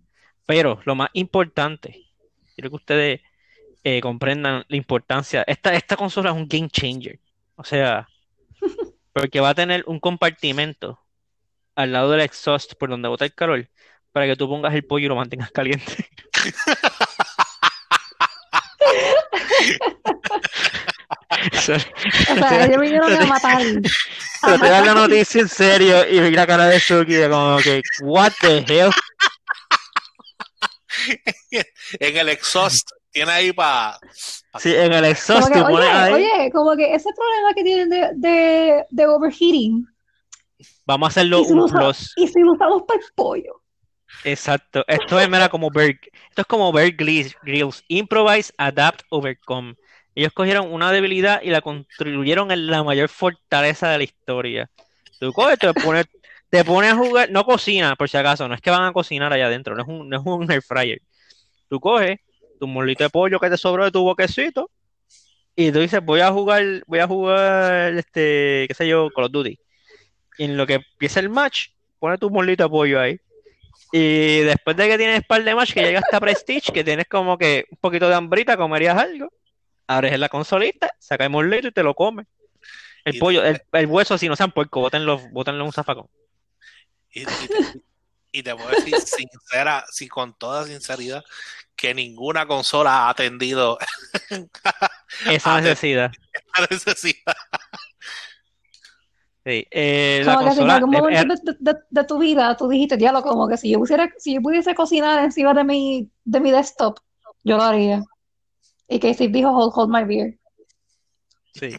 Pero 0.45 0.79
lo 0.85 0.93
más 0.93 1.09
importante, 1.13 2.05
quiero 2.53 2.69
que 2.69 2.75
ustedes 2.75 3.21
eh, 3.83 3.99
comprendan 3.99 4.63
la 4.67 4.77
importancia. 4.77 5.43
Esta, 5.47 5.73
esta 5.73 5.97
consola 5.97 6.29
es 6.29 6.35
un 6.35 6.47
game 6.47 6.69
changer. 6.69 7.19
O 7.55 7.63
sea, 7.63 8.07
porque 9.15 9.39
va 9.39 9.49
a 9.49 9.55
tener 9.55 9.85
un 9.87 10.01
compartimento 10.01 10.99
al 11.73 11.93
lado 11.93 12.11
del 12.11 12.19
exhaust 12.19 12.73
por 12.73 12.89
donde 12.89 13.07
bota 13.07 13.23
el 13.23 13.33
calor 13.33 13.69
para 14.11 14.25
que 14.25 14.35
tú 14.35 14.49
pongas 14.49 14.73
el 14.73 14.85
pollo 14.85 15.05
y 15.05 15.07
lo 15.07 15.15
mantengas 15.15 15.51
caliente. 15.51 16.09
O 21.53 21.57
sea, 21.57 21.77
ellos 22.65 22.81
vinieron 22.81 23.13
a 23.13 23.25
matar. 23.25 23.61
Pero 24.41 24.59
te 24.59 24.69
dan 24.69 24.85
la 24.85 24.93
noticia 24.93 25.41
en 25.41 25.49
serio 25.49 26.05
y 26.09 26.19
vi 26.19 26.31
la 26.31 26.45
cara 26.45 26.65
de 26.67 26.79
Suki 26.79 27.13
de 27.13 27.29
como 27.29 27.57
que, 27.59 27.81
what 28.01 28.33
the 28.41 28.65
hell? 28.67 28.91
En 31.99 32.17
el 32.17 32.29
exhaust 32.29 32.89
tiene 33.15 33.31
ahí 33.31 33.53
para. 33.53 33.97
Sí, 34.59 34.75
en 34.75 34.91
el 34.91 35.05
exhaust 35.05 35.49
Como 35.53 35.67
que, 35.67 35.73
oye, 35.73 35.87
ahí, 35.87 36.13
oye, 36.13 36.51
como 36.51 36.75
que 36.75 36.93
ese 36.93 37.09
problema 37.15 37.53
que 37.55 37.63
tienen 37.63 37.89
de, 37.89 38.09
de, 38.15 38.85
de 38.89 39.07
overheating, 39.07 39.87
vamos 40.85 41.07
a 41.07 41.09
hacerlo 41.09 41.39
y 41.39 41.45
si, 41.45 41.53
un 41.53 41.59
usa- 41.61 41.79
plus. 41.79 42.13
y 42.17 42.27
si 42.27 42.41
lo 42.41 42.51
usamos 42.53 42.83
para 42.83 42.99
el 42.99 43.05
pollo. 43.15 43.61
Exacto. 44.25 44.83
Esto 44.87 45.19
es, 45.19 45.29
mira, 45.29 45.47
como 45.49 45.69
Bear, 45.69 45.91
esto 46.29 46.41
es 46.41 46.45
como 46.47 46.71
Bear 46.73 46.91
Grylls. 46.91 47.83
Improvise, 47.87 48.53
adapt, 48.57 49.01
overcome. 49.09 49.75
Ellos 50.13 50.33
cogieron 50.33 50.71
una 50.73 50.91
debilidad 50.91 51.41
y 51.41 51.49
la 51.49 51.61
construyeron 51.61 52.51
en 52.51 52.67
la 52.67 52.83
mayor 52.83 53.07
fortaleza 53.09 53.89
de 53.89 53.97
la 53.97 54.03
historia. 54.03 54.69
Tú 55.19 55.31
coges, 55.31 55.57
te 55.57 55.73
pones, 55.73 56.05
te 56.49 56.63
pones 56.65 56.93
a 56.93 56.95
jugar, 56.95 57.29
no 57.31 57.45
cocina, 57.45 57.95
por 57.95 58.09
si 58.09 58.17
acaso, 58.17 58.47
no 58.47 58.55
es 58.55 58.61
que 58.61 58.69
van 58.71 58.83
a 58.83 58.93
cocinar 58.93 59.31
allá 59.31 59.47
adentro, 59.47 59.75
no 59.75 59.83
es 59.83 59.87
un, 59.87 60.09
no 60.09 60.17
es 60.17 60.23
un 60.25 60.51
air 60.51 60.61
fryer. 60.61 61.01
Tú 61.69 61.79
coges 61.79 62.19
tu 62.59 62.67
molito 62.67 63.03
de 63.03 63.09
pollo 63.09 63.39
que 63.39 63.49
te 63.49 63.57
sobró 63.57 63.85
de 63.85 63.91
tu 63.91 64.01
boquecito 64.01 64.69
y 65.55 65.71
tú 65.71 65.79
dices, 65.79 66.03
voy 66.03 66.19
a 66.19 66.31
jugar, 66.31 66.83
voy 66.85 66.99
a 66.99 67.07
jugar, 67.07 67.93
este, 67.93 68.65
qué 68.67 68.73
sé 68.73 68.87
yo, 68.87 69.09
Call 69.09 69.25
of 69.25 69.31
Duty. 69.31 69.57
Y 70.37 70.43
en 70.43 70.57
lo 70.57 70.67
que 70.67 70.75
empieza 70.75 71.21
el 71.21 71.29
match, 71.29 71.69
pone 71.97 72.17
tu 72.17 72.29
molito 72.29 72.63
de 72.63 72.69
pollo 72.69 72.99
ahí. 72.99 73.19
Y 73.91 74.39
después 74.39 74.75
de 74.75 74.89
que 74.89 74.97
tienes 74.97 75.23
par 75.25 75.43
de 75.43 75.55
match, 75.55 75.73
que 75.73 75.81
llega 75.81 75.99
hasta 75.99 76.19
Prestige, 76.19 76.73
que 76.73 76.83
tienes 76.83 77.05
como 77.07 77.37
que 77.37 77.65
un 77.71 77.77
poquito 77.77 78.09
de 78.09 78.15
hambrita, 78.15 78.57
comerías 78.57 78.97
algo, 78.97 79.31
abres 79.87 80.11
en 80.11 80.19
la 80.19 80.27
consolita, 80.27 80.91
sacas 80.99 81.25
el 81.25 81.31
molito 81.31 81.69
y 81.69 81.71
te 81.71 81.83
lo 81.83 81.93
comes. 81.93 82.25
El 83.05 83.17
pollo, 83.17 83.45
el, 83.45 83.61
el 83.71 83.85
hueso, 83.85 84.17
si 84.17 84.27
no 84.27 84.35
sean 84.35 84.51
puerco, 84.51 84.81
bótenlo, 84.81 85.19
bótenlo 85.31 85.61
en 85.61 85.67
un 85.67 85.73
zafacón. 85.73 86.07
Y, 87.13 87.21
y 87.21 87.25
y 88.39 88.43
te 88.43 88.55
puedo 88.55 88.69
decir 88.69 88.95
sincera, 88.99 89.83
sí, 89.91 90.07
con 90.07 90.33
toda 90.37 90.65
sinceridad, 90.65 91.23
que 91.75 91.93
ninguna 91.93 92.45
consola 92.45 93.05
ha 93.05 93.09
atendido 93.09 93.77
Esa 95.29 95.61
necesidad. 95.61 96.11
la 96.59 96.67
necesidad. 96.69 97.35
Sí. 99.45 99.67
Eh, 99.69 100.21
la 100.25 100.35
Como 100.35 100.47
que 100.49 100.55
si 100.55 100.61
en 100.61 100.69
algún 100.71 100.89
momento 100.89 101.33
eh, 101.33 101.37
de, 101.43 101.55
de- 101.73 101.79
de 101.89 102.03
tu 102.05 102.17
vida 102.17 102.57
tú 102.57 102.67
dijiste, 102.67 102.97
diablo, 102.97 103.21
como 103.21 103.47
que 103.47 103.57
si 103.57 103.69
yo 103.71 103.77
pusiera, 103.79 104.09
si 104.17 104.33
yo 104.35 104.41
pudiese 104.41 104.73
cocinar 104.73 105.23
encima 105.23 105.53
de 105.53 105.63
mi, 105.63 106.09
de 106.23 106.39
mi 106.39 106.51
desktop, 106.51 106.97
yo 107.43 107.57
lo 107.57 107.63
haría. 107.63 108.01
Y 108.87 108.99
que 108.99 109.13
Steve 109.13 109.31
dijo, 109.31 109.51
hold, 109.51 109.71
hold 109.75 109.89
my 109.91 110.03
beer. 110.03 110.37
Sí. 111.53 111.75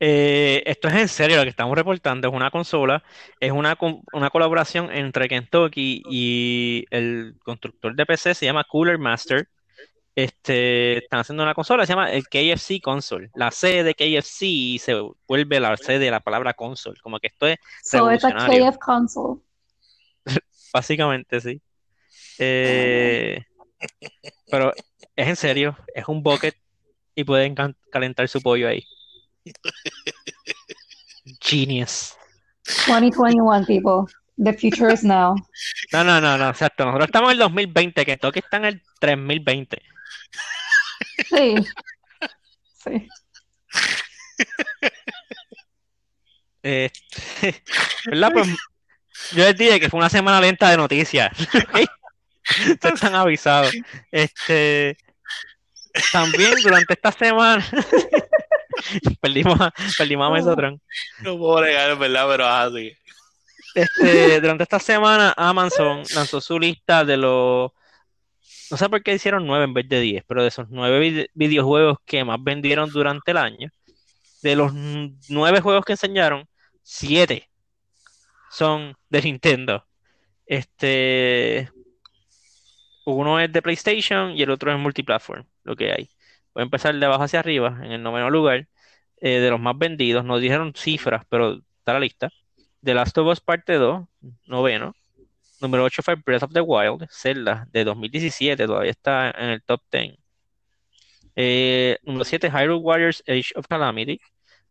Eh, 0.00 0.62
esto 0.64 0.88
es 0.88 0.94
en 0.94 1.08
serio 1.08 1.36
lo 1.36 1.42
que 1.42 1.50
estamos 1.50 1.76
reportando. 1.76 2.28
Es 2.28 2.34
una 2.34 2.50
consola, 2.50 3.02
es 3.40 3.52
una, 3.52 3.76
una 4.12 4.30
colaboración 4.30 4.92
entre 4.92 5.28
Kentucky 5.28 6.02
y 6.08 6.84
el 6.90 7.34
constructor 7.42 7.94
de 7.94 8.06
PC, 8.06 8.34
se 8.34 8.46
llama 8.46 8.64
Cooler 8.64 8.98
Master. 8.98 9.48
Este, 10.14 10.98
están 10.98 11.20
haciendo 11.20 11.44
una 11.44 11.54
consola, 11.54 11.86
se 11.86 11.92
llama 11.92 12.10
el 12.10 12.24
KFC 12.24 12.80
Console. 12.82 13.30
La 13.34 13.52
C 13.52 13.84
de 13.84 13.94
KFC 13.94 14.80
se 14.80 15.00
vuelve 15.28 15.60
la 15.60 15.76
C 15.76 16.00
de 16.00 16.10
la 16.10 16.18
palabra 16.20 16.54
console. 16.54 16.98
Como 17.00 17.20
que 17.20 17.28
esto 17.28 17.46
es 17.46 17.58
So 17.84 18.12
it's 18.12 18.24
a. 18.24 18.32
KF 18.32 18.78
console. 18.78 19.40
básicamente, 20.72 21.40
sí. 21.40 21.60
Eh, 22.38 23.44
pero 24.50 24.72
es 25.14 25.28
en 25.28 25.36
serio, 25.36 25.76
es 25.94 26.06
un 26.08 26.22
bucket 26.22 26.56
y 27.14 27.24
pueden 27.24 27.54
calentar 27.90 28.28
su 28.28 28.40
pollo 28.40 28.68
ahí. 28.68 28.84
Genius. 31.40 32.16
2021, 32.86 33.66
people. 33.66 34.06
The 34.38 34.52
future 34.52 34.92
is 34.92 35.02
now. 35.02 35.34
No, 35.92 36.04
no, 36.04 36.20
no, 36.20 36.38
no, 36.38 36.50
exacto. 36.50 36.84
Nosotros 36.84 37.08
estamos 37.08 37.30
en 37.30 37.32
el 37.32 37.38
2020, 37.38 38.04
que 38.04 38.12
Kentucky 38.12 38.38
está 38.38 38.58
en 38.58 38.64
el 38.66 38.82
3020. 39.00 39.82
Sí. 41.28 41.54
Sí. 42.84 43.08
Este, 46.62 47.62
¿verdad? 48.06 48.32
Pues 48.32 48.48
yo 49.32 49.44
les 49.44 49.56
dije 49.56 49.80
que 49.80 49.90
fue 49.90 49.98
una 49.98 50.08
semana 50.08 50.40
lenta 50.40 50.70
de 50.70 50.76
noticias. 50.76 51.30
Ustedes 52.70 52.94
están 52.94 53.14
avisados. 53.14 53.74
Este, 54.10 54.96
también 56.12 56.54
durante 56.62 56.94
esta 56.94 57.12
semana 57.12 57.66
perdimos 59.20 59.60
a, 59.60 59.72
perdimos 59.96 60.28
a 60.28 60.32
Mesotron. 60.32 60.80
No 61.22 61.38
puedo 61.38 61.62
negar, 61.62 61.90
es 61.90 61.98
verdad, 61.98 62.26
pero 62.28 62.46
así. 62.46 62.92
Este, 63.74 64.40
durante 64.40 64.62
esta 64.64 64.78
semana 64.78 65.34
Amazon 65.36 66.02
lanzó 66.14 66.40
su 66.40 66.58
lista 66.58 67.04
de 67.04 67.16
los 67.16 67.70
no 68.70 68.76
sé 68.76 68.88
por 68.88 69.02
qué 69.02 69.14
hicieron 69.14 69.46
nueve 69.46 69.64
en 69.64 69.74
vez 69.74 69.88
de 69.88 70.00
diez, 70.00 70.24
pero 70.26 70.42
de 70.42 70.48
esos 70.48 70.66
nueve 70.70 70.98
vide- 71.00 71.30
videojuegos 71.34 71.98
que 72.04 72.24
más 72.24 72.38
vendieron 72.42 72.90
durante 72.90 73.30
el 73.30 73.36
año, 73.36 73.70
de 74.42 74.56
los 74.56 74.72
nueve 75.28 75.60
juegos 75.60 75.84
que 75.84 75.92
enseñaron, 75.92 76.46
siete 76.82 77.48
son 78.50 78.94
de 79.08 79.22
Nintendo. 79.22 79.84
Este, 80.46 81.70
uno 83.04 83.40
es 83.40 83.52
de 83.52 83.62
PlayStation 83.62 84.36
y 84.36 84.42
el 84.42 84.50
otro 84.50 84.72
es 84.72 84.78
multiplatform, 84.78 85.44
lo 85.64 85.76
que 85.76 85.92
hay. 85.92 86.10
Voy 86.58 86.62
a 86.62 86.64
empezar 86.64 86.92
de 86.92 87.06
abajo 87.06 87.22
hacia 87.22 87.38
arriba, 87.38 87.78
en 87.84 87.92
el 87.92 88.02
noveno 88.02 88.30
lugar, 88.30 88.66
eh, 89.20 89.38
de 89.38 89.48
los 89.48 89.60
más 89.60 89.78
vendidos, 89.78 90.24
nos 90.24 90.40
dijeron 90.40 90.72
cifras, 90.74 91.24
pero 91.28 91.62
está 91.78 91.92
la 91.92 92.00
lista. 92.00 92.30
The 92.82 92.94
Last 92.94 93.16
of 93.16 93.28
Us 93.28 93.40
Parte 93.40 93.74
2, 93.74 94.08
noveno. 94.46 94.92
Número 95.60 95.84
8 95.84 96.02
fue 96.02 96.16
Breath 96.16 96.42
of 96.42 96.52
the 96.52 96.60
Wild, 96.60 97.06
Zelda, 97.12 97.68
de 97.70 97.84
2017, 97.84 98.66
todavía 98.66 98.90
está 98.90 99.30
en 99.30 99.50
el 99.50 99.62
top 99.62 99.82
10. 99.92 100.16
Eh, 101.36 101.96
número 102.02 102.24
7, 102.24 102.50
Hyrule 102.50 102.80
Warriors 102.80 103.22
Age 103.28 103.52
of 103.54 103.68
Calamity. 103.68 104.20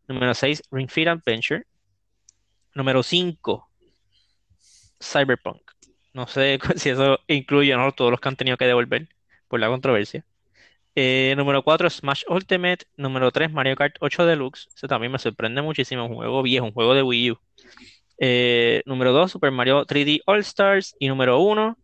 Número 0.09 0.33
6, 0.33 0.63
Ring 0.71 0.89
Fit 0.89 1.07
Adventure. 1.07 1.63
Número 2.73 3.01
5, 3.01 3.69
Cyberpunk. 4.99 5.61
No 6.11 6.27
sé 6.27 6.59
si 6.75 6.89
eso 6.89 7.17
incluye 7.27 7.73
o 7.73 7.77
no 7.77 7.93
todos 7.93 8.11
los 8.11 8.19
que 8.19 8.27
han 8.27 8.35
tenido 8.35 8.57
que 8.57 8.65
devolver 8.65 9.07
por 9.47 9.61
la 9.61 9.69
controversia. 9.69 10.25
Eh, 10.99 11.35
número 11.37 11.61
4, 11.61 11.91
Smash 11.91 12.23
Ultimate. 12.27 12.87
Número 12.95 13.31
3, 13.31 13.51
Mario 13.51 13.75
Kart 13.75 13.97
8 13.99 14.25
Deluxe. 14.25 14.67
Eso 14.75 14.87
también 14.87 15.11
me 15.11 15.19
sorprende 15.19 15.61
muchísimo. 15.61 16.07
Un 16.07 16.15
juego 16.15 16.41
viejo, 16.41 16.65
un 16.65 16.71
juego 16.71 16.95
de 16.95 17.03
Wii 17.03 17.31
U. 17.31 17.39
Eh, 18.19 18.81
número 18.87 19.11
2, 19.11 19.31
Super 19.31 19.51
Mario 19.51 19.85
3D 19.85 20.21
All 20.25 20.39
Stars. 20.39 20.95
Y 20.97 21.07
número 21.07 21.37
1, 21.37 21.77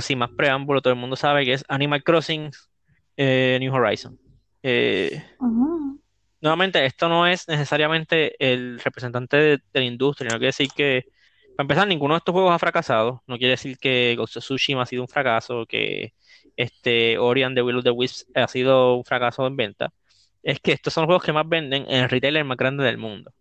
sin 0.00 0.18
más 0.18 0.30
preámbulo, 0.30 0.80
todo 0.80 0.92
el 0.92 0.98
mundo 1.00 1.16
sabe 1.16 1.44
que 1.44 1.54
es 1.54 1.64
Animal 1.66 2.04
Crossing 2.04 2.52
eh, 3.16 3.58
New 3.58 3.74
Horizon. 3.74 4.16
Eh, 4.62 5.20
nuevamente, 6.40 6.86
esto 6.86 7.08
no 7.08 7.26
es 7.26 7.48
necesariamente 7.48 8.36
el 8.38 8.78
representante 8.78 9.36
de, 9.36 9.56
de 9.56 9.80
la 9.80 9.84
industria, 9.84 10.30
no 10.30 10.36
quiere 10.36 10.46
decir 10.46 10.68
que, 10.68 11.06
para 11.56 11.64
empezar, 11.64 11.88
ninguno 11.88 12.14
de 12.14 12.18
estos 12.18 12.32
juegos 12.32 12.52
ha 12.52 12.60
fracasado, 12.60 13.24
no 13.26 13.38
quiere 13.38 13.52
decir 13.52 13.76
que 13.78 14.14
Ghost 14.16 14.36
of 14.36 14.44
Tsushima 14.44 14.82
ha 14.82 14.86
sido 14.86 15.02
un 15.02 15.08
fracaso, 15.08 15.66
que 15.66 16.12
este 16.58 17.18
Ori 17.18 17.44
and 17.44 17.56
the 17.56 17.62
Will 17.62 17.78
of 17.78 17.84
the 17.84 17.90
Wisps 17.90 18.26
ha 18.34 18.48
sido 18.48 18.96
un 18.96 19.04
fracaso 19.04 19.46
en 19.46 19.56
venta, 19.56 19.92
es 20.42 20.60
que 20.60 20.72
estos 20.72 20.92
son 20.92 21.02
los 21.02 21.08
juegos 21.08 21.24
que 21.24 21.32
más 21.32 21.48
venden 21.48 21.84
en 21.88 22.04
el 22.04 22.10
retailer 22.10 22.44
más 22.44 22.56
grande 22.58 22.84
del 22.84 22.98
mundo. 22.98 23.32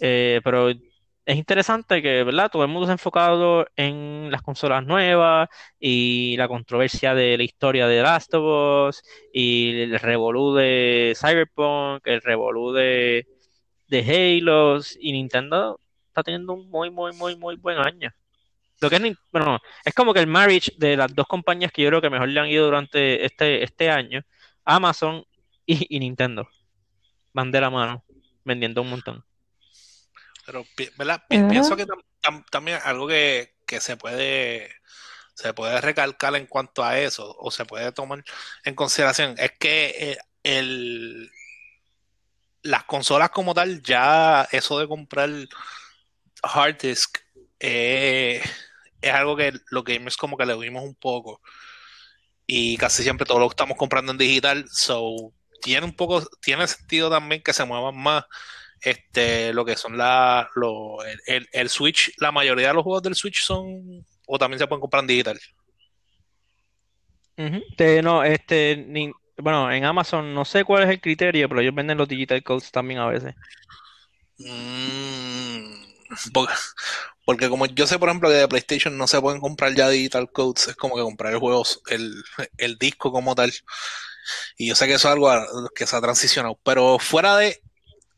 Eh, 0.00 0.40
pero 0.44 0.70
es 0.70 1.36
interesante 1.36 2.00
que, 2.00 2.24
¿verdad? 2.24 2.50
Todo 2.50 2.62
el 2.62 2.70
mundo 2.70 2.86
se 2.86 2.92
ha 2.92 2.94
enfocado 2.94 3.66
en 3.76 4.30
las 4.30 4.42
consolas 4.42 4.86
nuevas 4.86 5.48
y 5.78 6.36
la 6.38 6.48
controversia 6.48 7.14
de 7.14 7.36
la 7.36 7.42
historia 7.44 7.86
de 7.88 8.02
Last 8.02 8.32
of 8.34 8.88
Us 8.88 9.02
y 9.32 9.82
el 9.82 9.98
revolú 9.98 10.54
de 10.54 11.14
Cyberpunk, 11.20 12.06
el 12.06 12.22
revolú 12.22 12.72
de, 12.72 13.26
de 13.88 14.38
Halo 14.40 14.80
y 15.00 15.12
Nintendo 15.12 15.80
está 16.08 16.22
teniendo 16.22 16.54
un 16.54 16.70
muy, 16.70 16.90
muy, 16.90 17.12
muy, 17.14 17.36
muy 17.36 17.56
buen 17.56 17.78
año. 17.78 18.10
Lo 18.80 18.88
que 18.88 18.96
es, 18.96 19.02
bueno, 19.32 19.58
es 19.84 19.94
como 19.94 20.14
que 20.14 20.20
el 20.20 20.26
marriage 20.26 20.72
de 20.76 20.96
las 20.96 21.12
dos 21.14 21.26
compañías 21.26 21.72
que 21.72 21.82
yo 21.82 21.88
creo 21.88 22.00
que 22.00 22.10
mejor 22.10 22.28
le 22.28 22.40
han 22.40 22.46
ido 22.46 22.66
durante 22.66 23.24
este, 23.24 23.64
este 23.64 23.90
año, 23.90 24.22
Amazon 24.64 25.24
y, 25.66 25.96
y 25.96 25.98
Nintendo, 26.00 26.48
van 27.32 27.50
de 27.50 27.60
la 27.60 27.70
mano, 27.70 28.04
vendiendo 28.44 28.82
un 28.82 28.90
montón. 28.90 29.24
Pero 30.46 30.64
¿verdad? 30.96 31.22
Pienso 31.28 31.76
que 31.76 31.86
tam- 31.86 32.04
tam- 32.22 32.44
también 32.50 32.78
algo 32.84 33.06
que, 33.06 33.56
que 33.66 33.80
se 33.80 33.96
puede 33.96 34.70
se 35.34 35.54
puede 35.54 35.80
recalcar 35.80 36.34
en 36.34 36.46
cuanto 36.46 36.82
a 36.82 36.98
eso, 36.98 37.36
o 37.38 37.52
se 37.52 37.64
puede 37.64 37.92
tomar 37.92 38.24
en 38.64 38.74
consideración, 38.74 39.36
es 39.38 39.52
que 39.52 39.94
eh, 39.96 40.18
el, 40.42 41.30
las 42.62 42.82
consolas 42.84 43.30
como 43.30 43.54
tal, 43.54 43.80
ya 43.82 44.48
eso 44.50 44.80
de 44.80 44.88
comprar 44.88 45.30
hard 46.42 46.78
disk 46.78 47.18
eh, 47.60 48.42
es 49.00 49.12
algo 49.12 49.36
que 49.36 49.52
los 49.70 49.84
gamers 49.84 50.16
como 50.16 50.36
que 50.36 50.46
le 50.46 50.52
oímos 50.54 50.84
un 50.84 50.94
poco. 50.94 51.40
Y 52.46 52.76
casi 52.78 53.02
siempre 53.02 53.26
todo 53.26 53.38
lo 53.38 53.48
estamos 53.48 53.76
comprando 53.76 54.12
en 54.12 54.18
digital, 54.18 54.64
so 54.70 55.32
tiene 55.60 55.84
un 55.86 55.94
poco, 55.94 56.24
tiene 56.40 56.66
sentido 56.66 57.10
también 57.10 57.42
que 57.42 57.52
se 57.52 57.64
muevan 57.64 57.96
más 57.96 58.24
este 58.80 59.52
lo 59.52 59.64
que 59.64 59.76
son 59.76 59.98
la 59.98 60.48
lo, 60.54 61.02
el, 61.26 61.48
el, 61.52 61.68
Switch, 61.68 62.12
la 62.18 62.30
mayoría 62.32 62.68
de 62.68 62.74
los 62.74 62.84
juegos 62.84 63.02
del 63.02 63.16
Switch 63.16 63.42
son 63.42 64.04
o 64.26 64.38
también 64.38 64.58
se 64.58 64.66
pueden 64.66 64.80
comprar 64.80 65.02
en 65.02 65.08
digital. 65.08 65.38
no, 68.02 68.24
este 68.24 68.86
bueno, 69.38 69.70
en 69.70 69.84
Amazon 69.84 70.34
no 70.34 70.44
sé 70.44 70.64
cuál 70.64 70.84
es 70.84 70.90
el 70.90 71.00
criterio, 71.00 71.48
pero 71.48 71.60
ellos 71.60 71.74
venden 71.74 71.98
los 71.98 72.08
digital 72.08 72.42
codes 72.42 72.70
también 72.70 73.00
a 73.00 73.06
veces. 73.06 73.34
Mm, 74.38 75.77
porque, 77.24 77.48
como 77.48 77.66
yo 77.66 77.86
sé, 77.86 77.98
por 77.98 78.08
ejemplo, 78.08 78.28
que 78.28 78.36
de 78.36 78.48
PlayStation 78.48 78.96
no 78.96 79.06
se 79.06 79.20
pueden 79.20 79.40
comprar 79.40 79.74
ya 79.74 79.88
digital 79.88 80.30
codes, 80.32 80.68
es 80.68 80.76
como 80.76 80.96
que 80.96 81.02
comprar 81.02 81.32
el 81.32 81.38
juego, 81.38 81.64
el, 81.88 82.22
el 82.56 82.78
disco 82.78 83.12
como 83.12 83.34
tal. 83.34 83.52
Y 84.56 84.68
yo 84.68 84.74
sé 84.74 84.86
que 84.86 84.94
eso 84.94 85.08
es 85.08 85.14
algo 85.14 85.30
que 85.74 85.86
se 85.86 85.96
ha 85.96 86.00
transicionado. 86.00 86.58
Pero 86.62 86.98
fuera 86.98 87.36
de, 87.36 87.60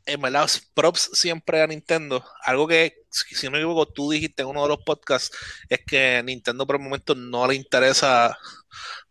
en 0.07 0.21
verdad, 0.21 0.49
props 0.75 1.11
siempre 1.13 1.63
a 1.63 1.67
Nintendo. 1.67 2.25
Algo 2.43 2.67
que, 2.67 2.95
si 3.11 3.47
no 3.47 3.53
me 3.53 3.59
equivoco, 3.59 3.87
tú 3.87 4.11
dijiste 4.11 4.43
en 4.43 4.49
uno 4.49 4.63
de 4.63 4.69
los 4.69 4.79
podcasts, 4.85 5.37
es 5.69 5.81
que 5.87 6.23
Nintendo 6.25 6.67
por 6.67 6.77
el 6.77 6.83
momento 6.83 7.15
no 7.15 7.47
le 7.47 7.55
interesa 7.55 8.37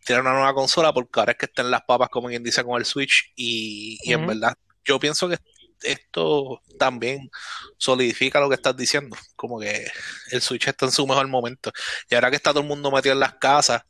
tirar 0.05 0.21
una 0.21 0.33
nueva 0.33 0.53
consola 0.53 0.93
porque 0.93 1.19
ahora 1.19 1.33
es 1.33 1.37
que 1.37 1.45
estén 1.45 1.69
las 1.71 1.81
papas, 1.81 2.09
como 2.09 2.27
quien 2.29 2.43
dice, 2.43 2.63
con 2.63 2.79
el 2.79 2.85
Switch. 2.85 3.31
Y, 3.35 3.97
y 4.03 4.13
en 4.13 4.25
verdad, 4.27 4.53
yo 4.83 4.99
pienso 4.99 5.29
que 5.29 5.37
esto 5.83 6.61
también 6.77 7.29
solidifica 7.77 8.39
lo 8.39 8.49
que 8.49 8.55
estás 8.55 8.75
diciendo, 8.75 9.15
como 9.35 9.59
que 9.59 9.87
el 10.31 10.41
Switch 10.41 10.67
está 10.67 10.85
en 10.85 10.91
su 10.91 11.05
mejor 11.07 11.27
momento. 11.27 11.71
Y 12.09 12.15
ahora 12.15 12.29
que 12.29 12.35
está 12.37 12.51
todo 12.51 12.61
el 12.61 12.67
mundo 12.67 12.91
metido 12.91 13.13
en 13.13 13.19
las 13.19 13.35
casas 13.35 13.83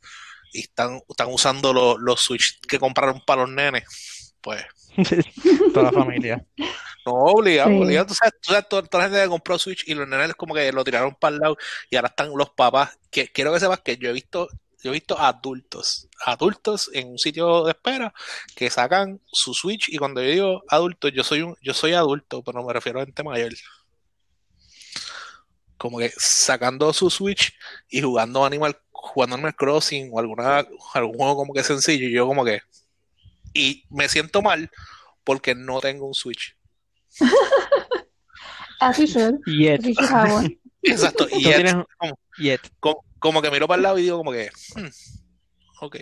y 0.52 0.60
están, 0.60 1.00
están 1.08 1.28
usando 1.30 1.72
los, 1.72 1.96
los 2.00 2.20
Switch 2.20 2.60
que 2.66 2.78
compraron 2.78 3.22
para 3.26 3.42
los 3.42 3.50
nenes, 3.50 3.84
pues... 4.40 4.64
Toda 5.72 5.90
la 5.90 5.92
familia. 5.92 6.44
No, 7.06 7.12
obligado, 7.12 7.70
obligado. 7.70 8.06
Tú 8.06 8.14
sabes, 8.14 8.34
toda, 8.68 8.82
la 8.92 9.02
gente 9.04 9.22
que 9.22 9.28
compró 9.28 9.58
Switch 9.58 9.84
y 9.86 9.94
los 9.94 10.06
nenes 10.06 10.34
como 10.34 10.54
que 10.54 10.72
lo 10.72 10.84
tiraron 10.84 11.14
para 11.14 11.34
el 11.34 11.40
lado 11.40 11.56
y 11.88 11.96
ahora 11.96 12.08
están 12.08 12.30
los 12.36 12.50
papás. 12.50 12.98
Que, 13.10 13.28
quiero 13.28 13.52
que 13.52 13.60
sepas 13.60 13.80
que 13.80 13.96
yo 13.96 14.10
he 14.10 14.12
visto 14.12 14.48
yo 14.82 14.90
he 14.90 14.94
visto 14.94 15.18
adultos, 15.18 16.08
adultos 16.24 16.90
en 16.92 17.08
un 17.08 17.18
sitio 17.18 17.64
de 17.64 17.72
espera 17.72 18.12
que 18.54 18.70
sacan 18.70 19.20
su 19.26 19.54
Switch 19.54 19.88
y 19.88 19.98
cuando 19.98 20.22
yo 20.22 20.30
digo 20.30 20.62
adultos, 20.68 21.12
yo 21.14 21.22
soy 21.22 21.42
un, 21.42 21.56
yo 21.62 21.74
soy 21.74 21.92
adulto, 21.92 22.42
pero 22.42 22.60
no 22.60 22.66
me 22.66 22.72
refiero 22.72 23.00
a 23.00 23.04
gente 23.04 23.22
mayor. 23.22 23.52
Como 25.76 25.98
que 25.98 26.12
sacando 26.16 26.92
su 26.92 27.10
Switch 27.10 27.54
y 27.88 28.02
jugando 28.02 28.44
Animal, 28.44 28.78
jugando 28.90 29.34
Animal 29.34 29.56
Crossing 29.56 30.10
o 30.12 30.18
alguna, 30.18 30.66
algún 30.94 31.16
juego 31.16 31.36
como 31.36 31.52
que 31.52 31.62
sencillo, 31.62 32.08
y 32.08 32.12
yo 32.12 32.26
como 32.26 32.44
que 32.44 32.60
y 33.52 33.84
me 33.90 34.08
siento 34.08 34.42
mal 34.42 34.70
porque 35.24 35.54
no 35.54 35.80
tengo 35.80 36.06
un 36.06 36.14
Switch. 36.14 36.56
As 38.80 38.98
you 38.98 39.06
should. 39.06 39.40
Yet. 39.46 39.84
Exacto. 40.82 41.28
Yet, 41.28 41.76
como, 41.98 42.18
yet 42.38 42.60
como 42.80 43.04
que 43.42 43.50
miro 43.50 43.68
para 43.68 43.76
el 43.78 43.82
lado 43.82 43.98
y 43.98 44.02
digo 44.02 44.18
como 44.18 44.32
que, 44.32 44.50
hmm, 44.74 44.88
ok. 45.82 45.96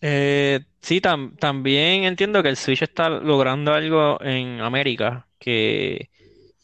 Eh, 0.00 0.60
sí, 0.80 1.00
también 1.00 2.04
entiendo 2.04 2.42
que 2.42 2.48
el 2.50 2.56
Switch 2.56 2.82
está 2.82 3.08
logrando 3.08 3.72
algo 3.74 4.20
en 4.22 4.60
América, 4.60 5.28
que 5.38 6.10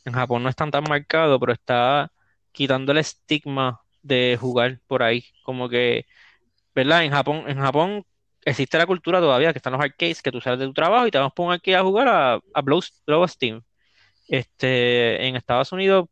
en 0.04 0.12
Japón 0.12 0.42
no 0.42 0.48
es 0.48 0.56
tan 0.56 0.70
tan 0.70 0.84
marcado, 0.84 1.40
pero 1.40 1.52
está 1.52 2.12
quitando 2.52 2.92
el 2.92 2.98
estigma 2.98 3.80
de 4.02 4.38
jugar 4.40 4.80
por 4.86 5.02
ahí. 5.02 5.24
Como 5.42 5.68
que, 5.68 6.06
¿verdad? 6.74 7.04
En 7.04 7.12
Japón, 7.12 7.44
en 7.48 7.58
Japón 7.58 8.06
existe 8.42 8.78
la 8.78 8.86
cultura 8.86 9.20
todavía 9.20 9.52
que 9.52 9.58
están 9.58 9.72
los 9.74 9.82
arcades, 9.82 10.22
que 10.22 10.32
tú 10.32 10.40
sales 10.40 10.60
de 10.60 10.66
tu 10.66 10.74
trabajo 10.74 11.06
y 11.06 11.10
te 11.10 11.18
vas 11.18 11.28
a 11.28 11.30
poner 11.30 11.56
aquí 11.58 11.74
a 11.74 11.82
jugar 11.82 12.08
a, 12.08 12.34
a 12.54 12.62
Blow, 12.62 12.82
Steam. 13.28 13.62
Este, 14.28 15.26
en 15.26 15.36
Estados 15.36 15.72
Unidos 15.72 16.08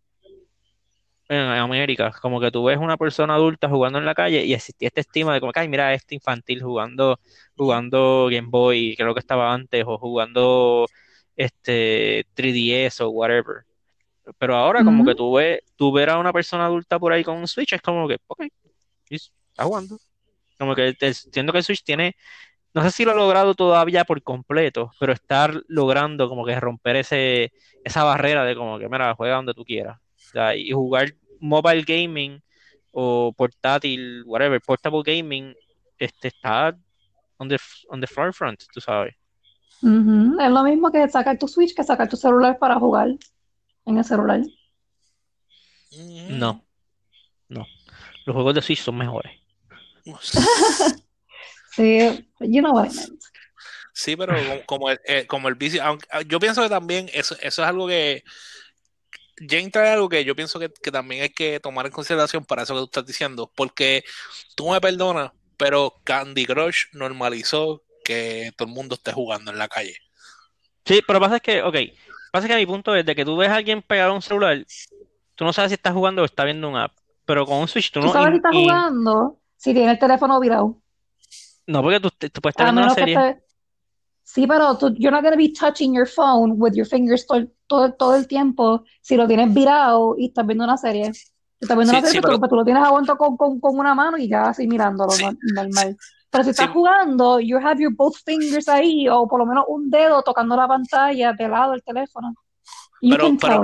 en 1.32 1.48
América, 1.48 2.12
como 2.20 2.40
que 2.40 2.50
tú 2.50 2.64
ves 2.64 2.78
una 2.78 2.96
persona 2.96 3.34
adulta 3.34 3.68
jugando 3.68 3.98
en 3.98 4.04
la 4.04 4.14
calle 4.14 4.44
y 4.44 4.54
existía 4.54 4.88
esta 4.88 5.00
estima 5.00 5.34
de 5.34 5.40
como 5.40 5.52
que, 5.52 5.60
ay, 5.60 5.68
mira, 5.68 5.94
este 5.94 6.14
infantil 6.14 6.62
jugando, 6.62 7.18
jugando 7.56 8.28
Game 8.30 8.48
Boy, 8.50 8.94
creo 8.96 9.14
que 9.14 9.20
estaba 9.20 9.52
antes, 9.52 9.84
o 9.86 9.98
jugando 9.98 10.86
este 11.36 12.26
3DS 12.34 13.00
o 13.02 13.10
whatever. 13.10 13.64
Pero 14.38 14.56
ahora 14.56 14.84
como 14.84 15.04
que 15.04 15.14
tú 15.14 15.34
ves, 15.34 15.60
tú 15.76 15.92
ver 15.92 16.10
a 16.10 16.18
una 16.18 16.32
persona 16.32 16.66
adulta 16.66 16.98
por 16.98 17.12
ahí 17.12 17.24
con 17.24 17.38
un 17.38 17.48
Switch, 17.48 17.72
es 17.72 17.82
como 17.82 18.06
que, 18.06 18.18
ok, 18.26 18.44
está 19.10 19.64
jugando. 19.64 19.98
Como 20.58 20.74
que 20.74 20.94
entiendo 21.00 21.52
que 21.52 21.58
el 21.58 21.64
Switch 21.64 21.82
tiene, 21.82 22.14
no 22.74 22.82
sé 22.82 22.90
si 22.90 23.04
lo 23.04 23.12
ha 23.12 23.14
logrado 23.14 23.54
todavía 23.54 24.04
por 24.04 24.22
completo, 24.22 24.92
pero 25.00 25.12
estar 25.12 25.60
logrando 25.68 26.28
como 26.28 26.44
que 26.44 26.58
romper 26.60 26.96
ese, 26.96 27.52
esa 27.84 28.04
barrera 28.04 28.44
de 28.44 28.54
como 28.54 28.78
que, 28.78 28.88
mira, 28.88 29.14
juega 29.14 29.36
donde 29.36 29.54
tú 29.54 29.64
quieras. 29.64 29.98
y 30.56 30.72
jugar 30.72 31.14
mobile 31.42 31.82
gaming 31.82 32.40
o 32.92 33.32
portátil, 33.32 34.22
whatever, 34.24 34.60
portable 34.60 35.02
gaming, 35.02 35.54
este 35.98 36.28
está 36.28 36.76
on 37.38 37.48
the, 37.48 37.58
on 37.88 38.00
the 38.00 38.06
forefront, 38.06 38.62
tú 38.72 38.80
sabes. 38.80 39.14
Es 39.82 40.50
lo 40.50 40.62
mismo 40.62 40.92
que 40.92 41.08
sacar 41.08 41.38
tu 41.38 41.48
Switch 41.48 41.74
que 41.74 41.82
sacar 41.82 42.08
tu 42.08 42.16
celular 42.16 42.58
para 42.58 42.76
jugar 42.76 43.08
en 43.84 43.98
el 43.98 44.04
celular. 44.04 44.40
No, 46.30 46.64
no. 47.48 47.66
Los 48.24 48.34
juegos 48.34 48.54
de 48.54 48.62
Switch 48.62 48.80
son 48.80 48.96
mejores. 48.96 49.32
sí, 51.72 52.24
you 52.40 52.60
know 52.60 52.72
what 52.72 52.90
I 52.90 52.94
meant. 52.94 53.22
Sí, 53.94 54.16
pero 54.16 54.34
como, 54.66 54.90
el, 54.90 55.00
eh, 55.04 55.26
como 55.26 55.48
el 55.48 55.54
vicio, 55.54 55.82
yo 56.26 56.40
pienso 56.40 56.62
que 56.62 56.68
también 56.68 57.10
eso, 57.12 57.34
eso 57.40 57.62
es 57.62 57.68
algo 57.68 57.86
que 57.86 58.24
Jane 59.36 59.70
trae 59.70 59.90
algo 59.90 60.08
que 60.08 60.24
yo 60.24 60.36
pienso 60.36 60.58
que, 60.58 60.68
también 60.68 61.22
hay 61.22 61.30
que 61.30 61.60
tomar 61.60 61.86
en 61.86 61.92
consideración 61.92 62.44
para 62.44 62.62
eso 62.62 62.74
que 62.74 62.80
tú 62.80 62.84
estás 62.84 63.06
diciendo, 63.06 63.50
porque 63.54 64.04
tú 64.54 64.70
me 64.70 64.80
perdonas, 64.80 65.32
pero 65.56 65.94
Candy 66.04 66.46
Crush 66.46 66.86
normalizó 66.92 67.82
que 68.04 68.52
todo 68.56 68.68
el 68.68 68.74
mundo 68.74 68.94
esté 68.94 69.12
jugando 69.12 69.50
en 69.50 69.58
la 69.58 69.68
calle. 69.68 69.96
Sí, 70.84 71.00
pero 71.06 71.20
pasa 71.20 71.36
es 71.36 71.42
que, 71.42 71.62
ok, 71.62 71.76
pasa 72.32 72.48
que 72.48 72.56
mi 72.56 72.66
punto 72.66 72.94
es 72.94 73.06
de 73.06 73.14
que 73.14 73.24
tú 73.24 73.36
ves 73.36 73.48
a 73.48 73.56
alguien 73.56 73.82
pegar 73.82 74.10
un 74.10 74.22
celular, 74.22 74.64
tú 75.34 75.44
no 75.44 75.52
sabes 75.52 75.70
si 75.70 75.74
está 75.74 75.92
jugando 75.92 76.22
o 76.22 76.24
está 76.24 76.44
viendo 76.44 76.68
un 76.68 76.76
app, 76.76 76.92
pero 77.24 77.46
con 77.46 77.58
un 77.58 77.68
Switch 77.68 77.90
tú, 77.90 78.00
no... 78.00 78.12
sabes 78.12 78.30
si 78.30 78.36
está 78.36 78.52
jugando 78.52 79.38
si 79.56 79.72
tiene 79.72 79.92
el 79.92 79.98
teléfono 79.98 80.40
virado. 80.40 80.78
No, 81.66 81.82
porque 81.82 82.00
tú, 82.00 82.10
puedes 82.18 82.52
estar 82.52 82.66
viendo 82.66 82.82
una 82.82 82.94
serie. 82.94 83.42
Sí, 84.32 84.46
pero 84.46 84.78
tú, 84.78 84.94
you're 84.96 85.10
not 85.10 85.22
going 85.22 85.32
to 85.32 85.36
be 85.36 85.52
touching 85.52 85.94
your 85.94 86.06
phone 86.06 86.54
with 86.56 86.72
your 86.72 86.86
fingers 86.86 87.26
todo, 87.26 87.92
todo, 87.92 88.14
el 88.14 88.26
tiempo 88.26 88.82
si 89.02 89.14
lo 89.14 89.26
tienes 89.26 89.52
virado 89.52 90.14
y 90.16 90.28
estás 90.28 90.46
viendo 90.46 90.64
una 90.64 90.78
serie. 90.78 91.12
Estás 91.60 91.76
viendo 91.76 91.92
una 91.92 92.00
serie, 92.00 92.22
pero... 92.22 92.38
tú, 92.38 92.56
lo 92.56 92.64
tienes 92.64 92.82
aguantado 92.82 93.18
con, 93.18 93.36
con, 93.36 93.60
con, 93.60 93.78
una 93.78 93.94
mano 93.94 94.16
y 94.16 94.28
ya 94.28 94.48
así 94.48 94.66
mirándolo 94.66 95.12
normal. 95.54 95.98
Pero 96.30 96.44
si 96.44 96.50
estás 96.50 96.70
jugando, 96.70 97.40
you 97.40 97.58
have 97.58 97.78
your 97.78 97.94
both 97.94 98.16
fingers 98.24 98.70
ahí, 98.70 99.06
o 99.06 99.28
por 99.28 99.38
lo 99.38 99.44
menos 99.44 99.66
un 99.68 99.90
dedo 99.90 100.22
tocando 100.22 100.56
la 100.56 100.66
pantalla 100.66 101.34
de 101.34 101.48
lado 101.48 101.72
del 101.72 101.82
teléfono. 101.82 102.34
pero, 103.38 103.60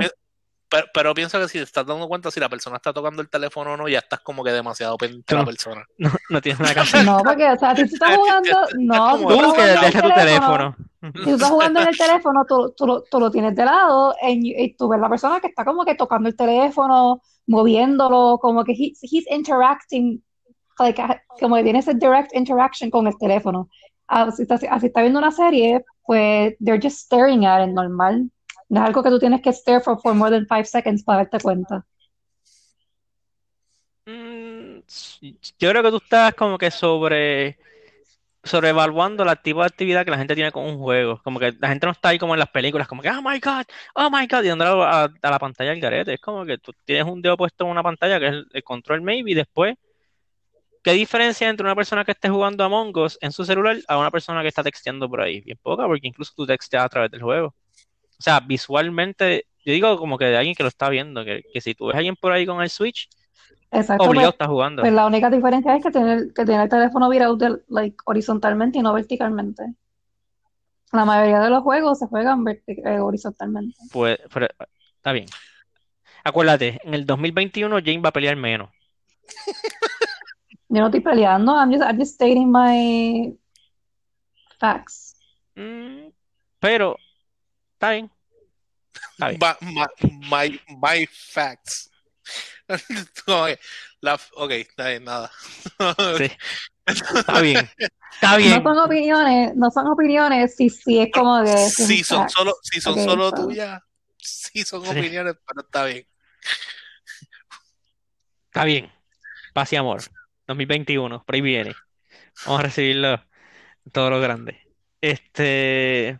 pero, 0.69 0.87
pero, 0.93 1.13
pienso 1.13 1.39
que 1.39 1.47
si 1.47 1.57
te 1.57 1.63
estás 1.63 1.85
dando 1.85 2.07
cuenta 2.07 2.31
si 2.31 2.39
la 2.39 2.49
persona 2.49 2.77
está 2.77 2.93
tocando 2.93 3.21
el 3.21 3.29
teléfono 3.29 3.73
o 3.73 3.77
no, 3.77 3.87
ya 3.87 3.99
estás 3.99 4.19
como 4.19 4.43
que 4.43 4.51
demasiado 4.51 4.97
pendiente 4.97 5.33
de 5.33 5.39
la 5.39 5.45
persona. 5.45 5.85
No, 5.97 6.11
no 6.29 6.41
tienes 6.41 6.59
nada 6.59 6.73
que 6.73 6.79
hacer. 6.81 7.05
No, 7.05 7.19
porque, 7.23 7.49
o 7.49 7.57
sea, 7.57 7.75
si 7.75 7.87
tú 7.87 7.93
estás 7.95 8.15
jugando, 8.15 8.49
no, 8.77 9.17
tú 9.17 9.53
que 9.53 9.61
deja 9.61 10.01
tu 10.01 10.09
teléfono. 10.09 10.75
Si 11.01 11.23
tú 11.23 11.33
estás 11.35 11.49
jugando 11.49 11.81
en 11.81 11.87
el 11.87 11.97
teléfono, 11.97 12.45
tú, 12.47 12.73
tú, 12.75 12.87
lo, 12.87 13.03
tú 13.03 13.19
lo 13.19 13.31
tienes 13.31 13.55
de 13.55 13.65
lado 13.65 14.15
y 14.21 14.73
tú 14.75 14.87
ves 14.89 14.99
la 14.99 15.09
persona 15.09 15.39
que 15.39 15.47
está 15.47 15.65
como 15.65 15.85
que 15.85 15.95
tocando 15.95 16.29
el 16.29 16.35
teléfono, 16.35 17.21
moviéndolo, 17.47 18.37
como 18.39 18.63
que 18.63 18.73
he, 18.73 18.93
he's 19.01 19.25
interacting, 19.29 20.23
like, 20.77 21.01
como 21.39 21.55
que 21.55 21.63
tiene 21.63 21.79
ese 21.79 21.93
direct 21.95 22.33
interaction 22.35 22.89
con 22.89 23.07
el 23.07 23.17
teléfono. 23.17 23.69
Así 24.07 24.43
está, 24.43 24.55
así 24.55 24.87
está 24.87 25.01
viendo 25.01 25.19
una 25.19 25.31
serie, 25.31 25.83
pues 26.05 26.55
they're 26.59 26.79
just 26.81 26.97
staring 26.97 27.45
at 27.45 27.67
it 27.67 27.73
normal. 27.73 28.29
Es 28.69 28.77
algo 28.77 29.01
que 29.03 29.09
tú 29.09 29.19
tienes 29.19 29.41
que 29.41 29.51
stare 29.51 29.81
for, 29.81 29.99
for 29.99 30.13
more 30.13 30.31
than 30.31 30.45
five 30.47 30.65
seconds 30.65 31.03
para 31.03 31.23
darte 31.23 31.39
cuenta. 31.39 31.85
Mm, 34.05 34.79
yo 35.59 35.69
creo 35.69 35.83
que 35.83 35.89
tú 35.91 35.97
estás 35.97 36.33
como 36.35 36.57
que 36.57 36.71
sobre 36.71 37.57
sobrevaluando 38.43 39.25
la 39.25 39.35
tipo 39.35 39.59
de 39.59 39.67
actividad 39.67 40.05
que 40.05 40.11
la 40.11 40.17
gente 40.17 40.35
tiene 40.35 40.51
con 40.51 40.65
un 40.65 40.77
juego. 40.79 41.21
Como 41.23 41.39
que 41.39 41.53
la 41.59 41.69
gente 41.69 41.85
no 41.85 41.91
está 41.91 42.09
ahí 42.09 42.19
como 42.19 42.33
en 42.35 42.39
las 42.39 42.49
películas, 42.49 42.87
como 42.87 43.01
que, 43.01 43.09
oh 43.09 43.21
my 43.21 43.39
god, 43.39 43.65
oh 43.95 44.09
my 44.09 44.25
god, 44.27 44.43
y 44.43 44.49
andando 44.49 44.83
a, 44.83 45.09
la 45.21 45.39
pantalla 45.39 45.71
del 45.71 45.81
garete. 45.81 46.13
Es 46.13 46.21
como 46.21 46.45
que 46.45 46.57
tú 46.57 46.73
tienes 46.85 47.05
un 47.05 47.21
dedo 47.21 47.37
puesto 47.37 47.65
en 47.65 47.71
una 47.71 47.83
pantalla 47.83 48.19
que 48.19 48.27
es 48.27 48.33
el, 48.53 48.63
control 48.63 49.01
maybe, 49.01 49.35
después 49.35 49.75
¿qué 50.83 50.93
diferencia 50.93 51.49
entre 51.49 51.65
una 51.65 51.75
persona 51.75 52.05
que 52.05 52.11
esté 52.13 52.29
jugando 52.29 52.63
Among 52.63 52.97
Us 52.97 53.17
en 53.21 53.31
su 53.31 53.45
celular 53.45 53.77
a 53.87 53.97
una 53.97 54.11
persona 54.11 54.41
que 54.41 54.47
está 54.47 54.63
texteando 54.63 55.09
por 55.09 55.21
ahí? 55.21 55.41
Bien 55.41 55.57
poca, 55.61 55.85
porque 55.85 56.07
incluso 56.07 56.33
tú 56.35 56.45
texteas 56.45 56.85
a 56.85 56.89
través 56.89 57.11
del 57.11 57.21
juego. 57.21 57.53
O 58.19 58.21
sea, 58.21 58.41
visualmente, 58.41 59.45
yo 59.63 59.71
digo 59.71 59.97
como 59.97 60.17
que 60.17 60.25
de 60.25 60.37
alguien 60.37 60.53
que 60.55 60.63
lo 60.63 60.69
está 60.69 60.89
viendo, 60.89 61.23
que, 61.23 61.43
que 61.53 61.61
si 61.61 61.73
tú 61.73 61.87
ves 61.87 61.95
a 61.95 61.99
alguien 61.99 62.17
por 62.17 62.33
ahí 62.33 62.45
con 62.45 62.61
el 62.61 62.69
Switch, 62.69 63.07
Exacto, 63.71 64.03
obligado 64.03 64.31
pues, 64.31 64.33
está 64.33 64.47
jugando. 64.47 64.81
pues 64.81 64.91
la 64.91 65.05
única 65.05 65.29
diferencia 65.29 65.75
es 65.75 65.83
que 65.83 65.91
tiene, 65.91 66.33
que 66.33 66.43
tiene 66.45 66.63
el 66.63 66.69
teléfono 66.69 67.07
virado 67.07 67.37
de- 67.37 67.61
like, 67.69 67.95
horizontalmente 68.05 68.79
y 68.79 68.81
no 68.81 68.93
verticalmente. 68.93 69.63
La 70.91 71.05
mayoría 71.05 71.39
de 71.39 71.49
los 71.49 71.63
juegos 71.63 71.99
se 71.99 72.07
juegan 72.07 72.43
eh, 72.47 72.99
horizontalmente. 72.99 73.77
Pues, 73.91 74.19
pero, 74.33 74.47
está 74.97 75.11
bien. 75.13 75.27
Acuérdate, 76.23 76.79
en 76.83 76.93
el 76.93 77.05
2021 77.05 77.77
Jane 77.77 77.99
va 77.99 78.09
a 78.09 78.13
pelear 78.13 78.35
menos. 78.35 78.69
Yo 80.67 80.81
no 80.81 80.87
estoy 80.87 80.99
peleando, 80.99 81.53
I'm 81.53 81.71
just, 81.71 81.83
I'm 81.83 81.97
just 81.97 82.15
stating 82.15 82.51
my 82.51 83.33
facts. 84.59 85.15
Mm, 85.55 86.11
pero, 86.59 86.97
está 87.79 87.91
bien. 87.91 88.11
Está 89.17 89.57
my, 90.29 90.59
my 90.81 91.07
facts. 91.07 91.89
Que 93.25 93.59
la- 94.01 94.19
ok, 94.35 94.51
está 94.51 94.89
bien, 94.89 95.03
nada. 95.05 95.31
Sí. 96.17 96.31
Está 96.85 97.41
bien. 97.41 97.69
Está 98.13 98.31
No 98.31 98.37
bien. 98.37 98.63
son 98.63 98.77
opiniones, 98.79 99.55
no 99.55 99.71
son 99.71 99.87
opiniones, 99.87 100.55
si, 100.55 100.69
si 100.69 100.99
es 100.99 101.09
como 101.11 101.43
que 101.43 101.57
si 101.57 102.03
son 102.03 102.29
solo, 102.29 102.53
si 102.61 102.79
son 102.81 102.95
solo 103.03 103.29
so- 103.29 103.47
tuyas, 103.47 103.81
sí 104.17 104.63
son 104.63 104.83
Sí. 104.83 104.89
opiniones, 104.91 105.35
pero 105.47 105.61
está 105.61 105.85
bien. 105.85 106.05
Está 108.47 108.65
bien. 108.65 108.91
Paz 109.53 109.71
y 109.73 109.75
amor. 109.77 110.01
2021, 110.47 111.23
por 111.23 111.35
ahí 111.35 111.41
viene. 111.41 111.75
Vamos 112.45 112.59
a 112.59 112.63
recibirlo 112.63 113.23
todo 113.91 114.09
lo 114.09 114.19
grande. 114.19 114.59
Este, 115.01 116.19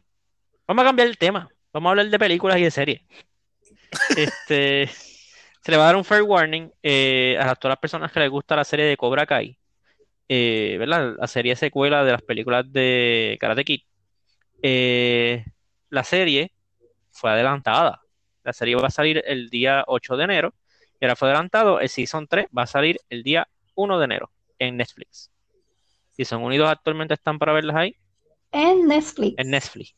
vamos 0.69 0.83
a 0.83 0.87
cambiar 0.87 1.07
el 1.07 1.17
tema. 1.17 1.49
Vamos 1.73 1.87
a 1.87 1.91
hablar 1.91 2.09
de 2.09 2.19
películas 2.19 2.59
y 2.59 2.63
de 2.63 2.71
series. 2.71 3.01
Este, 4.15 4.87
se 5.63 5.71
le 5.71 5.77
va 5.77 5.83
a 5.83 5.85
dar 5.87 5.95
un 5.95 6.05
fair 6.05 6.21
warning 6.21 6.71
eh, 6.83 7.37
a 7.39 7.55
todas 7.55 7.71
las 7.71 7.79
personas 7.79 8.11
que 8.11 8.19
les 8.19 8.29
gusta 8.29 8.55
la 8.55 8.63
serie 8.63 8.85
de 8.85 8.95
Cobra 8.95 9.25
Kai. 9.25 9.57
Eh, 10.27 10.75
¿verdad? 10.77 11.15
La 11.17 11.25
serie 11.25 11.55
secuela 11.55 12.03
de 12.03 12.11
las 12.11 12.21
películas 12.21 12.71
de 12.71 13.35
Karate 13.41 13.65
Kid. 13.65 13.81
Eh, 14.61 15.43
la 15.89 16.03
serie 16.03 16.51
fue 17.11 17.31
adelantada. 17.31 18.01
La 18.43 18.53
serie 18.53 18.75
va 18.75 18.87
a 18.87 18.91
salir 18.91 19.23
el 19.25 19.49
día 19.49 19.83
8 19.87 20.17
de 20.17 20.23
enero 20.23 20.53
y 20.99 21.05
ahora 21.05 21.15
fue 21.15 21.29
adelantado. 21.29 21.79
El 21.79 21.89
Season 21.89 22.27
3 22.27 22.45
va 22.55 22.63
a 22.63 22.67
salir 22.67 22.99
el 23.09 23.23
día 23.23 23.47
1 23.73 23.97
de 23.97 24.05
enero 24.05 24.29
en 24.59 24.77
Netflix. 24.77 25.31
Si 26.11 26.25
son 26.25 26.43
unidos 26.43 26.69
actualmente 26.69 27.15
están 27.15 27.39
para 27.39 27.53
verlas 27.53 27.75
ahí 27.75 27.95
En 28.51 28.87
Netflix, 28.87 29.33
en 29.37 29.49
Netflix. 29.49 29.95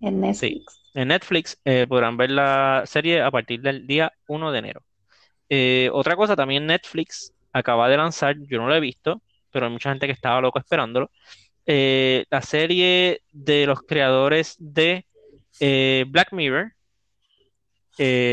En 0.00 0.20
Netflix. 0.20 0.80
En 0.94 1.08
Netflix 1.08 1.58
eh, 1.64 1.86
podrán 1.88 2.16
ver 2.16 2.30
la 2.30 2.82
serie 2.86 3.22
a 3.22 3.30
partir 3.30 3.60
del 3.60 3.86
día 3.86 4.12
1 4.26 4.52
de 4.52 4.58
enero. 4.58 4.82
Eh, 5.48 5.90
otra 5.92 6.16
cosa, 6.16 6.36
también 6.36 6.66
Netflix 6.66 7.34
acaba 7.52 7.88
de 7.88 7.96
lanzar, 7.96 8.36
yo 8.48 8.58
no 8.58 8.68
lo 8.68 8.74
he 8.76 8.80
visto, 8.80 9.22
pero 9.50 9.66
hay 9.66 9.72
mucha 9.72 9.90
gente 9.90 10.06
que 10.06 10.12
estaba 10.12 10.40
loco 10.40 10.58
esperándolo. 10.58 11.10
eh, 11.66 12.24
la 12.30 12.42
serie 12.42 13.22
de 13.32 13.66
los 13.66 13.82
creadores 13.82 14.56
de 14.58 15.06
eh, 15.60 16.04
Black 16.08 16.32
Mirror. 16.32 16.72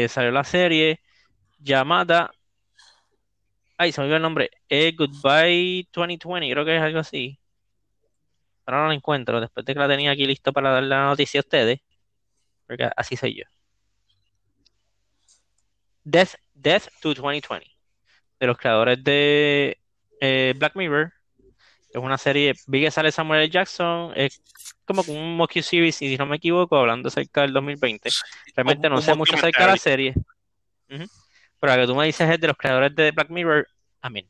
Salió 0.10 0.32
la 0.32 0.44
serie 0.44 1.00
llamada. 1.60 2.32
Ay, 3.78 3.92
se 3.92 4.02
me 4.02 4.06
olvidó 4.06 4.18
el 4.18 4.22
nombre. 4.24 4.50
Goodbye 4.98 5.88
2020, 5.94 6.52
creo 6.52 6.66
que 6.66 6.76
es 6.78 6.82
algo 6.82 7.00
así. 7.00 7.40
Ahora 8.66 8.82
no 8.82 8.88
la 8.90 8.96
encuentro, 8.96 9.40
después 9.40 9.66
de 9.66 9.74
que 9.74 9.80
la 9.80 9.88
tenía 9.88 10.12
aquí 10.12 10.26
listo 10.26 10.52
para 10.52 10.72
dar 10.72 10.84
la 10.84 11.06
noticia 11.06 11.40
a 11.40 11.44
ustedes. 11.44 11.80
Porque 12.66 12.90
así 12.96 13.16
soy 13.16 13.36
yo. 13.36 13.44
Death, 16.04 16.36
Death 16.54 16.88
to 17.02 17.14
2020. 17.14 17.66
De 18.40 18.48
los 18.48 18.58
creadores 18.58 19.04
de 19.04 19.78
eh, 20.20 20.54
Black 20.58 20.76
Mirror. 20.76 21.14
Es 21.90 22.02
una 22.02 22.18
serie. 22.18 22.54
Vi 22.68 22.82
que 22.82 22.92
sale 22.92 23.12
Samuel 23.12 23.42
L. 23.42 23.50
Jackson. 23.50 24.12
Es 24.16 24.42
como 24.86 25.04
un 25.08 25.38
mockuseries, 25.38 25.96
si 25.96 26.18
no 26.18 26.26
me 26.26 26.38
equivoco, 26.38 26.78
hablando 26.78 27.08
acerca 27.08 27.42
del 27.42 27.54
2020. 27.54 28.10
Realmente 28.56 28.90
no 28.90 29.02
sé 29.02 29.16
mucho 29.16 29.36
acerca 29.36 29.66
de 29.66 29.72
la 29.72 29.78
serie. 29.78 30.14
Ujú. 30.90 31.06
Pero 31.60 31.74
la 31.74 31.82
que 31.82 31.88
tú 31.88 31.96
me 31.96 32.06
dices 32.06 32.30
es 32.30 32.40
de 32.40 32.48
los 32.48 32.58
creadores 32.58 32.94
de 32.96 33.12
Black 33.12 33.30
Mirror. 33.30 33.68
Amén. 34.02 34.28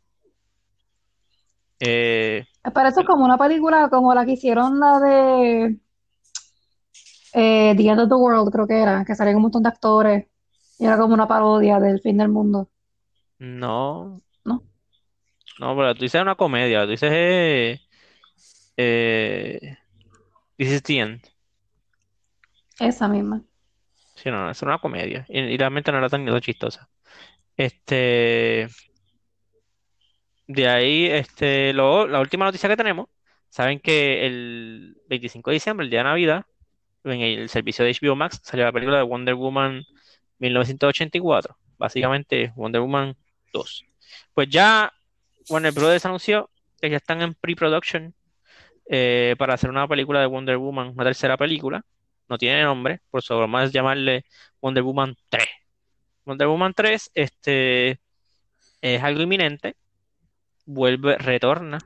Eh, 1.80 2.46
Pero 2.74 2.90
eso 2.90 3.02
es 3.02 3.06
como 3.06 3.26
una 3.26 3.38
película 3.38 3.90
como 3.90 4.14
la 4.14 4.26
que 4.26 4.34
hicieron 4.34 4.80
la 4.80 5.00
de 5.00 5.78
eh, 7.34 7.74
The 7.76 7.88
End 7.88 8.00
of 8.00 8.10
the 8.10 8.16
World, 8.16 8.52
creo 8.52 8.68
que 8.68 8.82
era, 8.82 9.04
que 9.06 9.16
salían 9.16 9.36
un 9.36 9.44
montón 9.44 9.64
de 9.64 9.70
actores 9.70 10.26
y 10.80 10.86
era 10.86 10.98
como 10.98 11.14
una 11.14 11.28
parodia 11.28 11.80
del 11.80 12.02
fin 12.02 12.18
del 12.18 12.30
mundo. 12.30 12.70
no. 13.40 14.20
¿No? 14.44 14.64
No, 15.60 15.76
pero 15.76 15.96
tú 15.96 16.02
dices 16.02 16.22
una 16.22 16.36
comedia. 16.36 16.84
Tú 16.84 16.92
dices. 16.92 17.12
Eh, 17.14 17.80
eh, 18.78 19.78
This 20.58 20.72
is 20.72 20.84
the 20.84 21.00
End. 21.00 21.22
Esa 22.80 23.08
misma. 23.08 23.42
Sí, 24.16 24.30
no, 24.30 24.50
es 24.50 24.62
una 24.62 24.80
comedia. 24.80 25.26
Y, 25.30 25.40
y 25.40 25.58
realmente 25.58 25.92
no 25.92 25.98
era 25.98 26.10
tan, 26.10 26.26
tan 26.26 26.40
chistosa. 26.42 26.90
Este. 27.56 28.68
De 30.48 30.68
ahí, 30.68 31.06
este, 31.08 31.74
lo- 31.74 32.08
la 32.08 32.20
última 32.20 32.46
noticia 32.46 32.70
que 32.70 32.78
tenemos. 32.78 33.08
Saben 33.50 33.80
que 33.80 34.26
el 34.26 34.98
25 35.08 35.50
de 35.50 35.56
diciembre, 35.56 35.86
el 35.86 35.90
día 35.90 36.00
de 36.00 36.04
Navidad, 36.06 36.46
en 37.04 37.22
el 37.22 37.50
servicio 37.50 37.86
de 37.86 37.92
HBO 37.92 38.16
Max 38.16 38.42
salió 38.44 38.66
la 38.66 38.72
película 38.72 38.98
de 38.98 39.04
Wonder 39.04 39.36
Woman 39.36 39.84
1984. 40.40 41.58
Básicamente, 41.78 42.52
Wonder 42.56 42.82
Woman 42.82 43.16
2. 43.54 43.86
Pues 44.34 44.50
ya 44.50 44.92
Warner 45.50 45.72
Brothers 45.74 46.06
anunció 46.06 46.50
que 46.82 46.90
ya 46.90 46.98
están 46.98 47.22
en 47.22 47.34
pre-production 47.36 48.14
eh, 48.90 49.36
para 49.38 49.54
hacer 49.56 49.70
una 49.70 49.88
película 49.88 50.20
de 50.22 50.28
Wonder 50.28 50.58
Woman, 50.58 50.90
una 50.96 51.04
tercera 51.06 51.38
película. 51.38 51.84
No 52.30 52.38
tiene 52.38 52.64
nombre, 52.64 53.02
por 53.12 53.24
vamos 53.30 53.62
a 53.62 53.66
llamarle 53.68 54.26
Wonder 54.62 54.84
Woman 54.84 55.16
3. 55.30 55.46
Wonder 56.26 56.48
Woman 56.48 56.74
3 56.74 57.12
este, 57.14 58.00
es 58.82 59.04
algo 59.04 59.22
inminente. 59.22 59.76
Vuelve, 60.66 61.18
retorna 61.18 61.80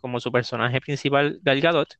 como 0.00 0.20
su 0.20 0.30
personaje 0.30 0.80
principal, 0.80 1.40
Gal 1.42 1.60
Gadot. 1.60 1.98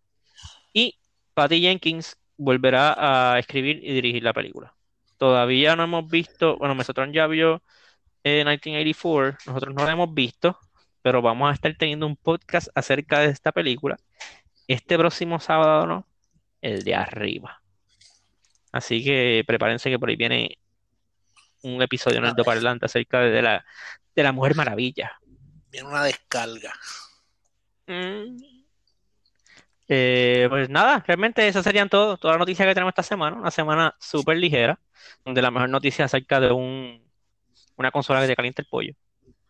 Y 0.72 0.99
Patty 1.35 1.61
Jenkins 1.61 2.16
volverá 2.37 2.94
a 3.35 3.38
escribir 3.38 3.81
y 3.83 3.92
dirigir 3.94 4.22
la 4.22 4.33
película. 4.33 4.75
Todavía 5.18 5.77
no 5.77 5.85
hemos 5.85 6.09
visto, 6.09 6.57
bueno, 6.59 6.75
Mesotron 6.75 7.12
ya 7.12 7.27
vio 7.27 7.62
eh, 8.22 8.44
1984, 8.44 9.38
nosotros 9.46 9.75
no 9.75 9.85
la 9.85 9.92
hemos 9.92 10.12
visto, 10.12 10.59
pero 11.03 11.22
vamos 11.22 11.51
a 11.51 11.55
estar 11.55 11.75
teniendo 11.77 12.07
un 12.07 12.16
podcast 12.16 12.68
acerca 12.75 13.20
de 13.20 13.29
esta 13.29 13.53
película. 13.53 13.96
Este 14.66 14.99
próximo 14.99 15.38
sábado, 15.40 15.87
¿no? 15.87 16.07
El 16.61 16.83
de 16.83 16.94
arriba. 16.94 17.62
Así 18.72 19.03
que 19.05 19.44
prepárense 19.46 19.90
que 19.90 19.99
por 19.99 20.09
ahí 20.09 20.16
viene 20.16 20.59
un 21.62 21.81
episodio 21.83 22.18
en 22.18 22.27
el 22.27 22.35
Doparlante 22.35 22.87
acerca 22.87 23.20
de 23.20 23.42
la, 23.42 23.64
de 24.14 24.22
la 24.22 24.33
Mujer 24.33 24.55
Maravilla. 24.55 25.18
Viene 25.76 25.90
una 25.90 26.04
descarga. 26.04 26.72
Mm. 27.86 28.38
Eh, 29.86 30.46
pues 30.48 30.70
nada, 30.70 31.04
realmente 31.06 31.46
esas 31.46 31.62
serían 31.64 31.90
todo, 31.90 32.16
todas 32.16 32.36
las 32.36 32.38
noticias 32.38 32.66
que 32.66 32.72
tenemos 32.72 32.92
esta 32.92 33.02
semana. 33.02 33.36
Una 33.36 33.50
semana 33.50 33.94
súper 34.00 34.38
ligera, 34.38 34.80
donde 35.22 35.42
la 35.42 35.50
mejor 35.50 35.68
noticia 35.68 36.06
es 36.06 36.14
acerca 36.14 36.40
de 36.40 36.50
un, 36.50 37.06
una 37.76 37.90
consola 37.90 38.22
que 38.22 38.28
te 38.28 38.36
calienta 38.36 38.62
el 38.62 38.68
pollo. 38.68 38.94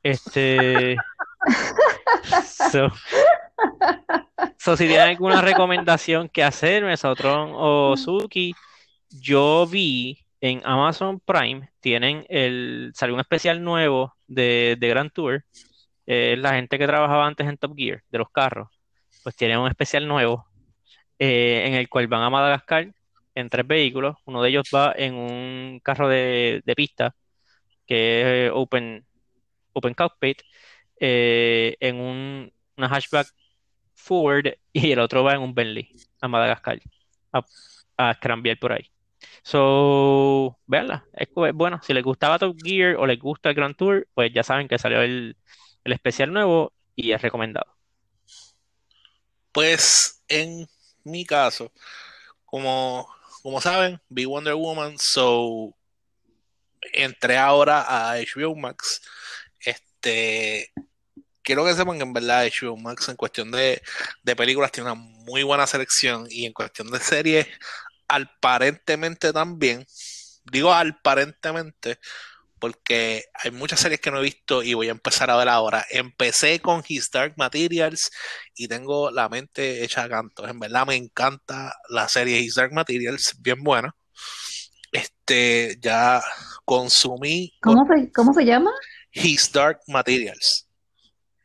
Este. 0.02 0.96
So, 2.72 2.90
so, 4.58 4.76
si 4.76 4.88
tienen 4.88 5.10
alguna 5.10 5.40
recomendación 5.40 6.28
que 6.28 6.42
hacer, 6.42 6.82
Mesotron 6.82 7.52
o 7.54 7.96
Suki, 7.96 8.52
yo 9.10 9.64
vi 9.68 10.26
en 10.40 10.60
Amazon 10.64 11.20
Prime, 11.20 11.70
tienen 11.78 12.26
el, 12.28 12.90
salió 12.96 13.14
un 13.14 13.20
especial 13.20 13.62
nuevo 13.62 14.16
de, 14.26 14.76
de 14.80 14.88
Grand 14.88 15.12
Tour. 15.12 15.44
Eh, 16.06 16.36
la 16.38 16.54
gente 16.54 16.78
que 16.78 16.86
trabajaba 16.86 17.26
antes 17.26 17.46
en 17.48 17.56
Top 17.58 17.74
Gear, 17.76 18.02
de 18.10 18.18
los 18.18 18.30
carros, 18.30 18.68
pues 19.22 19.36
tienen 19.36 19.58
un 19.58 19.68
especial 19.68 20.06
nuevo 20.06 20.46
eh, 21.18 21.64
en 21.66 21.74
el 21.74 21.88
cual 21.88 22.06
van 22.08 22.22
a 22.22 22.30
Madagascar 22.30 22.88
en 23.34 23.50
tres 23.50 23.66
vehículos. 23.66 24.16
Uno 24.24 24.42
de 24.42 24.50
ellos 24.50 24.68
va 24.74 24.94
en 24.96 25.14
un 25.14 25.80
carro 25.82 26.08
de, 26.08 26.62
de 26.64 26.74
pista, 26.74 27.14
que 27.86 28.46
es 28.46 28.52
Open, 28.54 29.04
open 29.72 29.94
Cockpit, 29.94 30.42
eh, 31.00 31.76
en 31.80 31.96
un, 32.00 32.52
una 32.76 32.88
hatchback 32.88 33.28
Ford 33.94 34.46
y 34.72 34.92
el 34.92 34.98
otro 35.00 35.24
va 35.24 35.34
en 35.34 35.40
un 35.42 35.54
Bentley 35.54 35.90
a 36.20 36.28
Madagascar, 36.28 36.80
a, 37.32 37.44
a 37.96 38.14
scrambear 38.14 38.58
por 38.58 38.72
ahí. 38.72 38.90
So, 39.42 40.58
véanla, 40.66 41.04
es, 41.14 41.28
es 41.28 41.54
bueno. 41.54 41.80
Si 41.82 41.92
les 41.94 42.04
gustaba 42.04 42.38
Top 42.38 42.56
Gear 42.62 42.96
o 42.96 43.06
les 43.06 43.18
gusta 43.18 43.50
el 43.50 43.54
Grand 43.54 43.76
Tour, 43.76 44.06
pues 44.14 44.32
ya 44.32 44.42
saben 44.42 44.68
que 44.68 44.78
salió 44.78 45.02
el, 45.02 45.36
el 45.86 45.92
especial 45.92 46.32
nuevo 46.32 46.72
y 46.96 47.12
es 47.12 47.22
recomendado. 47.22 47.76
Pues 49.52 50.20
en 50.28 50.68
mi 51.04 51.24
caso, 51.24 51.72
como, 52.44 53.08
como 53.42 53.60
saben, 53.60 54.00
vi 54.08 54.24
Wonder 54.24 54.54
Woman, 54.54 54.96
so 54.98 55.74
entré 56.92 57.38
ahora 57.38 57.82
a 57.82 58.16
HBO 58.16 58.56
Max. 58.56 59.00
Este, 59.60 60.72
quiero 61.42 61.64
que 61.64 61.74
sepan 61.74 61.98
que 61.98 62.02
en 62.02 62.12
verdad 62.12 62.46
HBO 62.46 62.76
Max 62.76 63.08
en 63.08 63.16
cuestión 63.16 63.52
de, 63.52 63.80
de 64.24 64.36
películas 64.36 64.72
tiene 64.72 64.90
una 64.90 65.00
muy 65.00 65.44
buena 65.44 65.66
selección 65.68 66.26
y 66.28 66.46
en 66.46 66.52
cuestión 66.52 66.90
de 66.90 66.98
series, 66.98 67.46
aparentemente 68.08 69.32
también. 69.32 69.86
Digo 70.50 70.72
aparentemente 70.72 71.98
porque 72.66 73.24
hay 73.34 73.52
muchas 73.52 73.78
series 73.78 74.00
que 74.00 74.10
no 74.10 74.18
he 74.18 74.22
visto 74.22 74.62
y 74.62 74.74
voy 74.74 74.88
a 74.88 74.92
empezar 74.92 75.30
a 75.30 75.36
ver 75.36 75.48
ahora. 75.48 75.86
Empecé 75.90 76.58
con 76.58 76.82
His 76.86 77.10
Dark 77.12 77.34
Materials 77.36 78.10
y 78.56 78.66
tengo 78.66 79.10
la 79.12 79.28
mente 79.28 79.84
hecha 79.84 80.02
a 80.02 80.08
canto. 80.08 80.46
En 80.48 80.58
verdad 80.58 80.84
me 80.84 80.96
encanta 80.96 81.72
la 81.88 82.08
serie 82.08 82.40
His 82.40 82.56
Dark 82.56 82.72
Materials, 82.72 83.36
bien 83.40 83.62
buena. 83.62 83.94
Este, 84.90 85.78
ya 85.80 86.20
consumí. 86.64 87.56
¿Cómo 87.60 87.86
se, 87.86 88.10
cómo 88.12 88.32
se 88.34 88.44
llama? 88.44 88.72
His 89.12 89.52
Dark 89.52 89.80
Materials. 89.86 90.66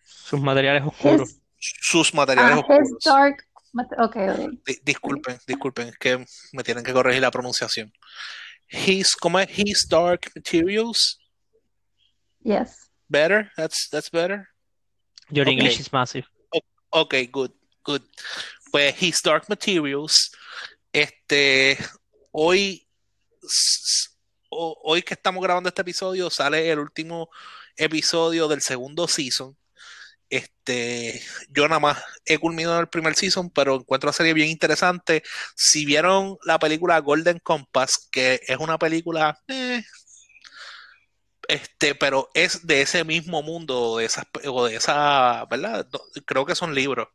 Sus 0.04 0.42
materiales 0.42 0.84
oscuros. 0.86 1.30
His, 1.30 1.74
Sus 1.82 2.14
materiales 2.16 2.56
ah, 2.56 2.60
oscuros. 2.60 2.90
His 2.90 3.06
Dark. 3.06 3.48
Mat- 3.74 3.94
Ok, 4.00 4.16
ok. 4.16 4.50
Di- 4.66 4.80
disculpen, 4.84 5.38
disculpen, 5.48 5.88
es 5.90 5.98
que 5.98 6.26
me 6.52 6.64
tienen 6.64 6.84
que 6.84 6.94
corregir 6.94 7.22
la 7.22 7.32
pronunciación. 7.32 7.94
His, 8.72 9.16
¿cómo 9.16 9.40
es? 9.40 9.50
His 9.58 9.86
Dark 9.88 10.32
Materials. 10.36 11.20
Yes. 12.44 12.90
Better? 13.10 13.52
That's, 13.58 13.90
that's 13.92 14.10
better. 14.10 14.48
Your 15.30 15.48
Ok. 15.48 15.52
English 15.54 15.80
is 15.80 15.92
massive. 15.92 16.26
Ok, 16.90 17.16
good, 17.32 17.52
good. 17.84 18.02
Pues 18.72 18.96
His 19.02 19.22
Dark 19.22 19.48
Materials, 19.50 20.32
este, 20.94 21.78
hoy, 22.32 22.88
hoy 24.50 25.02
que 25.02 25.14
estamos 25.14 25.44
grabando 25.44 25.70
este 25.70 25.82
episodio, 25.82 26.30
sale 26.30 26.70
el 26.70 26.80
último 26.80 27.30
episodio 27.78 28.48
del 28.48 28.62
segundo 28.62 29.08
season. 29.08 29.58
Este, 30.32 31.22
yo 31.50 31.68
nada 31.68 31.80
más 31.82 32.02
he 32.26 32.38
culminado 32.38 32.80
el 32.80 32.88
primer 32.88 33.16
season, 33.16 33.50
pero 33.50 33.76
encuentro 33.76 34.08
la 34.08 34.14
serie 34.14 34.34
bien 34.34 34.48
interesante. 34.50 35.24
Si 35.56 35.86
vieron 35.86 36.38
la 36.46 36.58
película 36.58 37.00
Golden 37.00 37.40
Compass, 37.40 38.08
que 38.12 38.40
es 38.48 38.58
una 38.58 38.80
película, 38.80 39.38
eh, 39.50 39.84
este, 41.50 41.96
pero 41.96 42.30
es 42.34 42.66
de 42.66 42.82
ese 42.82 43.04
mismo 43.04 43.44
mundo, 43.44 43.98
de 43.98 44.06
esas, 44.06 44.26
o 44.46 44.66
de 44.66 44.76
esa, 44.76 45.46
¿verdad? 45.50 45.88
Creo 46.26 46.46
que 46.46 46.56
son 46.56 46.74
libros. 46.74 47.10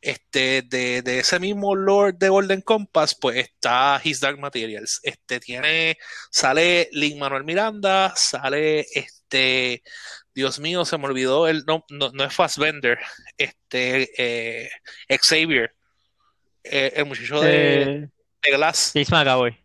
Este, 0.00 0.62
de, 0.62 1.02
de 1.02 1.20
ese 1.20 1.38
mismo 1.40 1.74
Lord 1.76 2.16
de 2.18 2.28
Golden 2.28 2.60
Compass, 2.60 3.16
pues 3.20 3.36
está 3.36 4.00
His 4.02 4.20
Dark 4.20 4.38
Materials. 4.38 5.00
Este 5.04 5.40
tiene, 5.40 5.96
sale 6.30 6.88
Lin 6.92 7.18
Manuel 7.18 7.44
Miranda, 7.44 8.12
sale 8.16 8.86
Dios 10.34 10.58
mío, 10.58 10.84
se 10.84 10.98
me 10.98 11.06
olvidó 11.06 11.48
el 11.48 11.64
no, 11.66 11.84
no, 11.90 12.10
no 12.12 12.24
es 12.24 12.34
Fassbender, 12.34 12.98
este 13.38 14.10
eh, 14.16 14.70
Xavier, 15.08 15.74
eh, 16.62 16.92
el 16.96 17.06
muchacho 17.06 17.40
de, 17.40 17.82
Eh, 17.82 18.08
de 18.42 18.50
Glass. 18.50 18.90
James 18.92 19.10
McAvoy. 19.10 19.58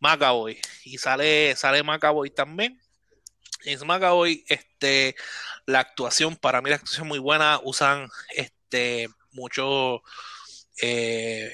McAvoy 0.00 0.60
y 0.84 0.98
sale, 0.98 1.54
sale 1.56 1.82
McAvoy 1.82 2.30
también. 2.30 2.80
James 3.64 3.84
McAvoy, 3.84 4.44
este, 4.48 5.16
la 5.66 5.80
actuación, 5.80 6.36
para 6.36 6.60
mí 6.62 6.70
la 6.70 6.76
actuación 6.76 7.06
es 7.06 7.08
muy 7.08 7.18
buena, 7.18 7.60
usan 7.62 8.08
este 8.34 9.08
mucho 9.32 10.02
eh, 10.80 11.50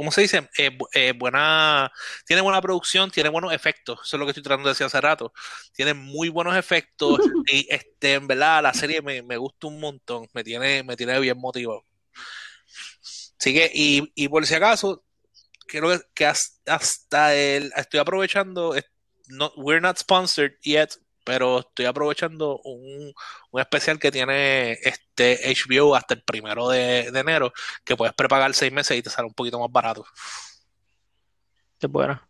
¿cómo 0.00 0.10
se 0.12 0.22
dice? 0.22 0.48
Eh, 0.58 0.70
eh, 0.94 1.12
buena, 1.18 1.90
tiene 2.26 2.42
buena 2.42 2.62
producción, 2.62 3.10
tiene 3.10 3.28
buenos 3.28 3.52
efectos, 3.52 4.00
eso 4.04 4.16
es 4.16 4.20
lo 4.20 4.24
que 4.26 4.30
estoy 4.30 4.42
tratando 4.42 4.68
de 4.68 4.72
decir 4.72 4.86
hace 4.86 5.00
rato. 5.00 5.32
Tiene 5.74 5.94
muy 5.94 6.30
buenos 6.30 6.56
efectos 6.56 7.20
y 7.52 7.66
este, 7.70 8.14
en 8.14 8.26
verdad 8.26 8.62
la 8.62 8.72
serie 8.74 9.02
me, 9.02 9.22
me 9.22 9.36
gusta 9.36 9.66
un 9.66 9.78
montón, 9.80 10.26
me 10.32 10.42
tiene, 10.44 10.82
me 10.82 10.96
tiene 10.96 11.18
bien 11.20 11.38
motivado. 11.38 11.84
Así 13.38 13.54
que, 13.54 13.70
y, 13.74 14.10
y 14.14 14.28
por 14.28 14.46
si 14.46 14.54
acaso, 14.54 15.04
creo 15.66 15.90
que, 15.90 16.00
que 16.14 16.26
has- 16.26 16.60
hasta 16.66 17.34
el 17.36 17.72
estoy 17.76 18.00
aprovechando 18.00 18.74
no, 19.28 19.52
we're 19.56 19.80
not 19.80 19.98
sponsored 19.98 20.52
yet 20.62 20.90
pero 21.24 21.60
estoy 21.60 21.86
aprovechando 21.86 22.60
un, 22.64 23.12
un 23.50 23.60
especial 23.60 23.98
que 23.98 24.10
tiene 24.10 24.72
este 24.72 25.38
HBO 25.54 25.94
hasta 25.94 26.14
el 26.14 26.22
primero 26.22 26.68
de, 26.68 27.10
de 27.10 27.20
enero 27.20 27.52
que 27.84 27.96
puedes 27.96 28.14
prepagar 28.14 28.52
seis 28.54 28.72
meses 28.72 28.96
y 28.96 29.02
te 29.02 29.10
sale 29.10 29.28
un 29.28 29.34
poquito 29.34 29.58
más 29.58 29.70
barato 29.70 30.04
Es 31.80 31.90
buena. 31.90 32.26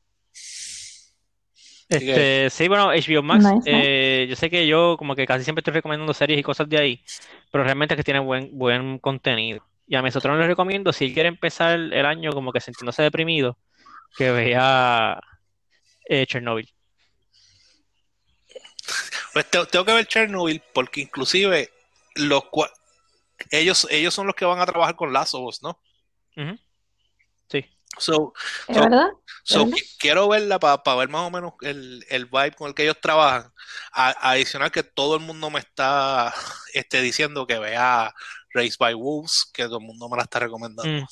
Este, 1.88 2.48
sí, 2.50 2.68
bueno, 2.68 2.92
HBO 2.92 3.22
Max, 3.22 3.44
Nice, 3.44 3.62
eh, 3.66 4.26
yo 4.28 4.36
sé 4.36 4.48
que 4.48 4.64
yo 4.64 4.94
como 4.96 5.16
que 5.16 5.26
casi 5.26 5.42
siempre 5.42 5.60
estoy 5.60 5.74
recomendando 5.74 6.14
series 6.14 6.38
y 6.38 6.42
cosas 6.42 6.68
de 6.68 6.78
ahí, 6.78 7.04
pero 7.50 7.64
realmente 7.64 7.94
es 7.94 7.96
que 7.96 8.04
tiene 8.04 8.20
buen, 8.20 8.56
buen 8.56 9.00
contenido. 9.00 9.66
Y 9.88 9.96
a 9.96 10.02
Mesotron 10.02 10.38
les 10.38 10.46
recomiendo, 10.46 10.92
si 10.92 11.06
él 11.06 11.14
quiere 11.14 11.28
empezar 11.28 11.72
el, 11.72 11.92
el 11.92 12.06
año 12.06 12.30
como 12.30 12.52
que 12.52 12.60
sintiéndose 12.60 13.02
deprimido, 13.02 13.58
que 14.16 14.30
vea 14.30 15.20
eh, 16.08 16.26
Chernobyl. 16.26 16.68
Pues 19.32 19.50
te- 19.50 19.66
tengo 19.66 19.84
que 19.84 19.92
ver 19.92 20.06
Chernobyl 20.06 20.62
porque 20.72 21.00
inclusive 21.02 21.70
los 22.14 22.44
ellos 23.50 23.86
ellos 23.90 24.12
son 24.14 24.26
los 24.26 24.34
que 24.36 24.44
van 24.44 24.60
a 24.60 24.66
trabajar 24.66 24.96
con 24.96 25.14
Us, 25.16 25.62
¿no? 25.62 25.80
Sí. 27.48 27.64
So, 27.98 28.32
¿Es 28.68 28.76
So- 28.76 28.82
verdad? 28.82 29.08
So, 29.42 29.64
¿Verdad? 29.64 29.72
qui- 29.78 29.96
quiero 29.98 30.28
verla 30.28 30.58
para 30.60 30.96
ver 30.96 31.08
más 31.08 31.22
o 31.26 31.30
menos 31.30 31.54
el, 31.62 32.04
el 32.08 32.26
vibe 32.26 32.52
con 32.52 32.68
el 32.68 32.74
que 32.74 32.82
ellos 32.84 33.00
trabajan. 33.00 33.52
A- 33.92 34.30
adicional 34.32 34.70
que 34.70 34.82
todo 34.82 35.16
el 35.16 35.20
mundo 35.22 35.50
me 35.50 35.58
está 35.60 36.32
este, 36.74 37.00
diciendo 37.00 37.46
que 37.46 37.58
vea 37.58 38.14
Race 38.52 38.76
by 38.78 38.94
Wolves, 38.94 39.50
que 39.52 39.64
todo 39.64 39.78
el 39.78 39.84
mundo 39.86 40.08
me 40.08 40.16
la 40.16 40.24
está 40.24 40.38
recomendando. 40.40 41.02
Mm. 41.02 41.06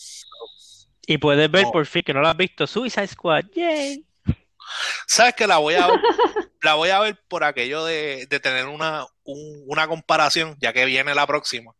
Y 1.07 1.19
puedes 1.19 1.51
ver 1.51 1.65
No. 1.65 1.73
por 1.73 1.87
fin 1.87 2.03
que 2.05 2.13
no 2.13 2.21
lo 2.21 2.29
has 2.29 2.37
visto, 2.37 2.67
Suicide 2.67 3.07
Squad, 3.09 3.45
yay. 3.55 4.05
¿Sabes 5.09 5.35
que 5.35 5.47
la 5.47 5.57
voy 5.59 5.75
a 5.75 5.87
ver? 5.89 6.01
la 6.63 6.75
voy 6.75 6.91
a 6.91 7.01
ver 7.01 7.19
por 7.29 7.43
aquello 7.43 7.85
de, 7.85 8.27
de 8.29 8.41
tener 8.41 8.67
una, 8.67 9.07
un- 9.25 9.65
una 9.67 9.89
comparación, 9.89 10.57
ya 10.61 10.73
que 10.73 10.85
viene 10.85 11.15
la 11.15 11.27
próxima. 11.27 11.73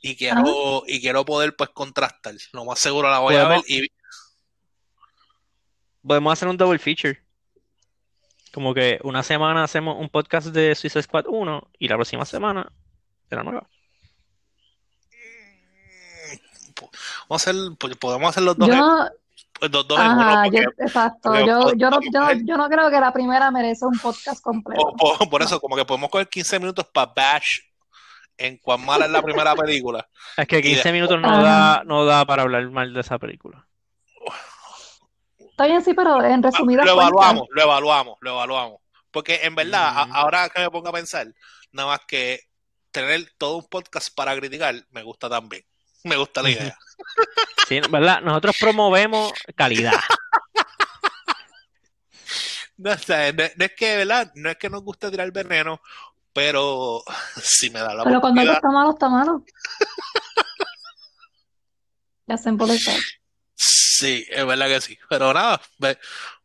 Y 0.00 0.16
quiero, 0.16 0.84
y 0.86 1.00
quiero 1.00 1.24
poder 1.24 1.54
pues 1.56 1.70
contrastar. 1.70 2.34
Lo 2.52 2.64
más 2.64 2.78
seguro 2.78 3.10
la 3.10 3.18
voy 3.18 3.34
a 3.34 3.48
ver 3.48 3.58
Podemos- 3.60 3.68
y 3.70 3.88
Podemos 6.06 6.32
hacer 6.32 6.48
un 6.48 6.56
double 6.56 6.78
feature. 6.78 7.22
Como 8.54 8.72
que 8.72 8.98
una 9.02 9.22
semana 9.22 9.64
hacemos 9.64 9.98
un 10.00 10.08
podcast 10.08 10.46
de 10.48 10.74
Suicide 10.74 11.02
Squad 11.02 11.26
1 11.28 11.70
y 11.78 11.88
la 11.88 11.96
próxima 11.96 12.24
semana 12.24 12.72
de 13.28 13.36
la 13.36 13.42
nueva. 13.42 13.68
vamos 17.28 17.46
a 17.46 17.50
hacer, 17.50 17.54
podemos 17.98 18.30
hacer 18.30 18.42
los 18.44 18.56
dos, 18.56 18.68
Yo 18.68 18.74
los 19.60 19.70
dos 19.88 19.98
en 20.00 20.06
uno, 20.10 20.20
ajá, 20.22 20.42
porque- 20.44 20.56
yo, 20.62 20.84
exacto. 20.84 21.18
porque 21.22 21.46
Yo, 21.46 21.72
yo, 21.74 21.90
no, 21.90 22.00
yo, 22.00 22.10
no, 22.20 22.26
coger- 22.28 22.46
yo 22.46 22.56
no 22.56 22.68
creo 22.68 22.90
que 22.90 23.00
la 23.00 23.12
primera 23.12 23.50
merece 23.50 23.84
un 23.86 23.98
podcast 23.98 24.42
completo. 24.42 24.82
Por, 24.96 25.18
por- 25.18 25.30
por 25.30 25.42
eso, 25.42 25.60
como 25.60 25.76
que 25.76 25.84
podemos 25.84 26.10
coger 26.10 26.28
15 26.28 26.58
minutos 26.58 26.86
para 26.92 27.12
bash 27.14 27.58
en 28.36 28.56
cuán 28.58 28.84
mala 28.84 29.06
es 29.06 29.10
la 29.10 29.22
primera 29.22 29.54
película. 29.56 30.08
Es 30.36 30.46
que 30.46 30.62
15 30.62 30.82
de- 30.88 30.92
minutos 30.92 31.20
no 31.20 31.42
da, 31.42 31.82
no 31.84 32.04
da 32.04 32.24
para 32.24 32.42
hablar 32.42 32.68
mal 32.70 32.92
de 32.94 33.00
esa 33.00 33.18
película. 33.18 33.66
Está 35.38 35.66
bien, 35.66 35.82
sí, 35.82 35.92
pero 35.94 36.22
en 36.22 36.42
resumidas 36.42 36.86
Lo 36.86 36.94
cuentas, 36.94 37.10
evaluamos, 37.18 37.48
lo 37.50 37.62
evaluamos, 37.62 38.18
lo 38.20 38.30
evaluamos. 38.30 38.80
Porque 39.10 39.40
en 39.42 39.54
verdad, 39.54 39.88
a- 39.88 40.08
ahora 40.14 40.48
que 40.50 40.60
me 40.60 40.70
pongo 40.70 40.88
a 40.88 40.92
pensar, 40.92 41.26
nada 41.72 41.88
más 41.88 42.00
que 42.06 42.40
tener 42.92 43.28
todo 43.38 43.56
un 43.56 43.68
podcast 43.68 44.14
para 44.14 44.36
criticar, 44.36 44.74
me 44.90 45.02
gusta 45.02 45.28
también. 45.28 45.64
Me 46.04 46.16
gusta 46.16 46.42
la 46.42 46.50
idea. 46.50 46.78
Sí, 47.68 47.80
¿verdad? 47.90 48.20
Nosotros 48.22 48.56
promovemos 48.58 49.32
calidad. 49.54 49.92
No, 52.76 52.92
o 52.92 52.98
sea, 52.98 53.32
no- 53.32 53.44
no 53.56 53.64
es 53.64 53.72
que, 53.76 53.96
¿verdad? 53.96 54.30
No 54.36 54.50
es 54.50 54.56
que 54.56 54.70
nos 54.70 54.82
guste 54.82 55.10
tirar 55.10 55.30
veneno, 55.32 55.80
pero 56.32 57.02
si 57.42 57.70
me 57.70 57.80
da 57.80 57.94
la 57.94 58.04
pero 58.04 58.20
cuando 58.20 58.40
algo 58.40 58.52
está 58.54 58.68
malo, 58.70 58.90
está 58.90 59.08
malo. 59.08 59.44
Ya 62.26 62.36
se 62.36 62.50
emboleta. 62.50 62.92
sí, 63.54 64.26
es 64.30 64.46
verdad 64.46 64.66
que 64.68 64.80
sí. 64.80 64.98
Pero 65.08 65.32
nada, 65.32 65.60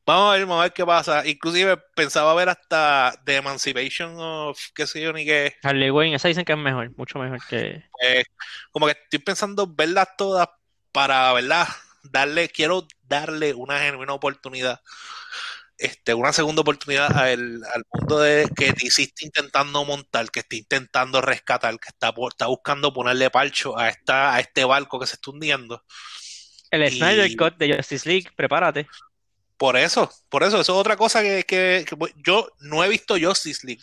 vamos 0.06 0.30
a 0.30 0.38
ver, 0.38 0.46
vamos 0.46 0.60
a 0.60 0.64
ver 0.64 0.74
qué 0.74 0.86
pasa. 0.86 1.26
Inclusive 1.28 1.78
pensaba 1.96 2.34
ver 2.36 2.50
hasta 2.50 3.14
The 3.26 3.38
Emancipation 3.38 4.16
of, 4.20 4.60
qué 4.76 4.88
sé 4.88 5.02
yo, 5.02 5.14
ni 5.14 5.26
qué. 5.26 5.56
Harley 5.64 5.92
Quinn, 5.92 6.14
esa 6.14 6.28
dicen 6.28 6.46
que 6.46 6.54
es 6.54 6.58
mejor, 6.58 6.92
mucho 6.98 7.20
mejor 7.20 7.40
que... 7.48 7.84
Eh, 8.02 8.24
como 8.72 8.86
que 8.88 8.94
estoy 8.94 9.20
pensando 9.20 9.68
verlas 9.68 10.10
todas 10.18 10.48
para, 10.92 11.32
¿verdad? 11.34 11.68
Darle, 12.04 12.50
quiero 12.50 12.86
darle 13.04 13.54
una 13.54 13.80
genuina 13.80 14.14
oportunidad 14.14 14.82
este, 15.78 16.14
una 16.14 16.32
segunda 16.32 16.62
oportunidad 16.62 17.12
al, 17.18 17.62
al 17.74 17.84
mundo 17.92 18.20
de 18.20 18.48
que 18.56 18.74
te 18.74 18.88
hiciste 18.88 19.26
intentando 19.26 19.84
montar, 19.84 20.30
que 20.30 20.42
está 20.42 20.56
intentando 20.56 21.20
rescatar, 21.22 21.78
que 21.80 21.90
está, 21.90 22.14
está 22.30 22.48
buscando 22.48 22.94
ponerle 22.94 23.30
palcho 23.30 23.78
a, 23.78 23.90
esta, 23.90 24.36
a 24.36 24.40
este 24.40 24.64
barco 24.66 25.00
que 25.00 25.08
se 25.08 25.16
está 25.16 25.32
hundiendo. 25.32 25.84
El 26.72 26.84
Y- 26.84 26.98
Snyder 26.98 27.36
Cut 27.36 27.58
de 27.58 27.76
Justice 27.76 28.08
League, 28.08 28.30
prepárate. 28.36 28.88
Por 29.64 29.78
eso, 29.78 30.12
por 30.28 30.44
eso, 30.44 30.60
eso 30.60 30.74
es 30.74 30.78
otra 30.78 30.98
cosa 30.98 31.22
que, 31.22 31.46
que- 31.46 31.86
yo 32.18 32.50
no 32.60 32.84
he 32.84 32.90
visto 32.90 33.16
Justice 33.18 33.66
League. 33.66 33.82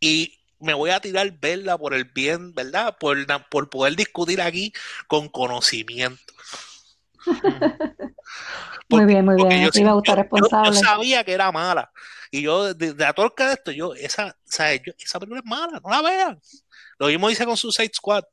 Y 0.00 0.36
me 0.58 0.74
voy 0.74 0.90
a 0.90 0.98
tirar 0.98 1.30
verla 1.38 1.78
por 1.78 1.94
el 1.94 2.06
bien, 2.06 2.52
¿verdad? 2.54 2.96
Por, 2.98 3.24
por 3.48 3.70
poder 3.70 3.94
discutir 3.94 4.42
aquí 4.42 4.72
con 5.06 5.28
conocimiento. 5.28 6.34
Muy 8.88 9.04
bien, 9.04 9.24
muy 9.24 9.36
bien. 9.36 9.62
yo 10.66 10.72
sabía 10.84 11.22
que 11.22 11.34
era 11.34 11.52
mala. 11.52 11.92
Y 12.32 12.42
yo, 12.42 12.74
de, 12.74 12.94
de 12.94 13.04
la 13.04 13.12
torca 13.12 13.46
de 13.46 13.54
esto, 13.54 13.70
yo, 13.70 13.94
esa, 13.94 14.36
¿sabes? 14.44 14.82
Yo- 14.84 14.92
esa 14.98 15.20
película 15.20 15.38
es 15.40 15.46
mala, 15.46 15.80
no 15.84 15.88
la 15.88 16.02
vean. 16.02 16.40
Lo 16.98 17.06
mismo 17.06 17.30
hice 17.30 17.44
con 17.46 17.56
Suicide 17.56 17.92
Squad. 17.94 18.24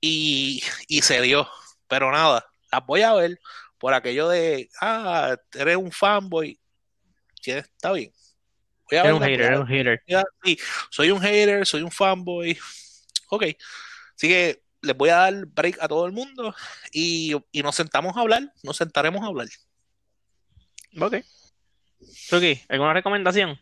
Y, 0.00 0.62
y 0.86 1.02
se 1.02 1.20
dio. 1.22 1.48
Pero 1.88 2.12
nada, 2.12 2.46
las 2.72 2.86
voy 2.86 3.02
a 3.02 3.12
ver 3.14 3.38
por 3.84 3.92
aquello 3.92 4.30
de, 4.30 4.70
ah, 4.80 5.36
eres 5.52 5.76
un 5.76 5.92
fanboy. 5.92 6.58
Sí, 7.42 7.50
está 7.50 7.92
bien. 7.92 8.10
Voy 8.90 8.98
a 8.98 9.14
un 9.14 9.20
hater, 9.20 9.40
era 9.42 9.60
un 9.60 9.66
hater. 9.66 10.02
sí, 10.42 10.58
soy 10.88 11.10
un 11.10 11.20
hater, 11.20 11.66
soy 11.66 11.82
un 11.82 11.90
fanboy. 11.90 12.56
Ok. 13.28 13.42
Así 14.16 14.26
que 14.26 14.62
les 14.80 14.96
voy 14.96 15.10
a 15.10 15.16
dar 15.16 15.44
break 15.48 15.82
a 15.82 15.88
todo 15.88 16.06
el 16.06 16.12
mundo 16.12 16.54
y, 16.92 17.36
y 17.52 17.62
nos 17.62 17.74
sentamos 17.74 18.16
a 18.16 18.20
hablar, 18.20 18.50
nos 18.62 18.78
sentaremos 18.78 19.22
a 19.22 19.26
hablar. 19.26 19.48
Ok. 20.98 21.16
Chucky, 22.30 22.62
¿alguna 22.70 22.94
recomendación? 22.94 23.60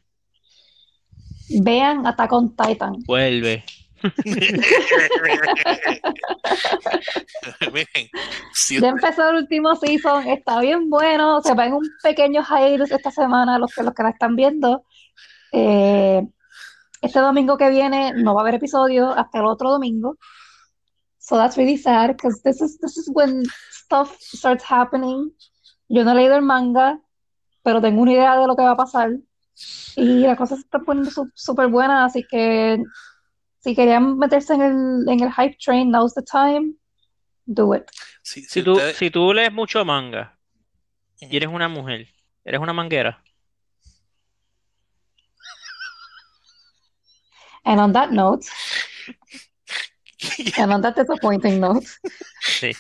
Vean 1.48 2.06
Attack 2.06 2.32
on 2.32 2.54
Titan. 2.54 2.92
Vuelve. 3.06 3.64
Miren, 7.72 8.10
si 8.52 8.80
Ya 8.80 8.88
empezó 8.88 9.30
el 9.30 9.36
último 9.36 9.74
season, 9.76 10.26
está 10.26 10.60
bien 10.60 10.88
bueno. 10.90 11.40
Se 11.42 11.54
ven 11.54 11.72
un 11.74 11.88
pequeño 12.02 12.42
hiatus 12.42 12.90
esta 12.90 13.10
semana, 13.10 13.58
los 13.58 13.72
que, 13.74 13.82
los 13.82 13.94
que 13.94 14.02
la 14.02 14.10
están 14.10 14.36
viendo. 14.36 14.84
Eh, 15.52 16.22
este 17.00 17.18
domingo 17.20 17.56
que 17.56 17.70
viene 17.70 18.12
no 18.14 18.34
va 18.34 18.40
a 18.40 18.42
haber 18.42 18.54
episodio 18.54 19.10
hasta 19.10 19.38
el 19.38 19.46
otro 19.46 19.70
domingo. 19.70 20.16
So 21.18 21.36
that's 21.36 21.56
really 21.56 21.76
sad, 21.76 22.08
because 22.16 22.42
this 22.42 22.60
is, 22.60 22.78
this 22.80 22.96
is 22.96 23.08
when 23.12 23.42
stuff 23.70 24.16
starts 24.18 24.64
happening. 24.68 25.30
Yo 25.88 26.04
no 26.04 26.12
he 26.12 26.14
leído 26.14 26.34
el 26.36 26.42
manga, 26.42 26.98
pero 27.62 27.80
tengo 27.80 28.02
una 28.02 28.12
idea 28.12 28.36
de 28.36 28.46
lo 28.46 28.56
que 28.56 28.62
va 28.62 28.72
a 28.72 28.76
pasar. 28.76 29.10
Y 29.96 30.20
la 30.20 30.36
cosa 30.36 30.56
se 30.56 30.62
está 30.62 30.78
poniendo 30.80 31.10
su- 31.10 31.30
súper 31.34 31.68
buena, 31.68 32.04
así 32.04 32.24
que 32.28 32.82
si 33.62 33.74
querían 33.74 34.18
meterse 34.18 34.54
en 34.54 34.62
el, 34.62 35.08
en 35.08 35.20
el 35.22 35.32
hype 35.32 35.56
train, 35.58 35.90
now's 35.90 36.14
the 36.14 36.22
time. 36.22 36.74
Do 37.44 37.74
it. 37.74 37.84
si- 38.22 38.42
si 38.42 38.48
Si 38.48 38.62
tú, 38.62 38.78
si 38.96 39.10
tú 39.10 39.32
lees 39.32 39.52
mucho 39.52 39.84
manga 39.84 40.38
y 41.20 41.36
eres 41.36 41.48
una 41.48 41.68
mujer, 41.68 42.08
eres 42.44 42.60
una 42.60 42.72
manguera. 42.72 43.22
And 47.64 47.80
on 47.80 47.92
that 47.92 48.10
note, 48.10 48.44
and 50.58 50.72
on 50.72 50.82
that 50.82 50.96
disappointing 50.96 51.60
note, 51.60 51.86
Sí. 52.40 52.72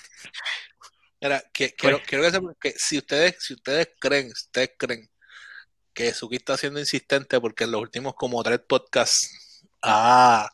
Mira, 1.20 1.40
que- 1.52 1.72
quiero, 1.76 1.98
Pues- 1.98 2.08
quiero 2.08 2.24
que 2.24 2.30
sepan 2.32 2.56
que 2.60 2.72
si 2.76 2.98
ustedes, 2.98 3.36
si 3.38 3.54
ustedes 3.54 3.88
creen, 4.00 4.26
si 4.34 4.44
ustedes 4.46 4.70
creen 4.76 5.08
que 5.94 6.12
Suki 6.12 6.36
está 6.36 6.56
siendo 6.56 6.80
insistente 6.80 7.40
porque 7.40 7.64
en 7.64 7.70
los 7.72 7.80
últimos 7.80 8.14
como 8.14 8.42
tres 8.42 8.58
podcasts 8.60 9.62
ha, 9.82 10.50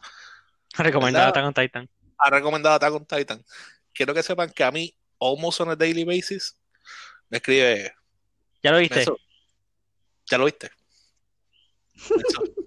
Recomendada. 0.76 1.28
Attack 1.28 1.44
on 1.44 1.54
Titan. 1.54 1.88
ha 2.18 2.30
recomendado 2.30 2.74
Attack 2.74 2.92
on 2.94 3.06
Titan, 3.06 3.44
quiero 3.94 4.12
que 4.14 4.22
sepan 4.22 4.50
que 4.50 4.64
a 4.64 4.70
mí, 4.70 4.94
almost 5.20 5.60
on 5.60 5.70
a 5.70 5.76
daily 5.76 6.04
basis, 6.04 6.56
me 7.30 7.36
escribe, 7.38 7.92
¿Ya 8.62 8.72
lo 8.72 8.78
viste? 8.78 9.02
Eso, 9.02 9.16
¿ya 10.30 10.38
lo 10.38 10.44
viste? 10.46 10.70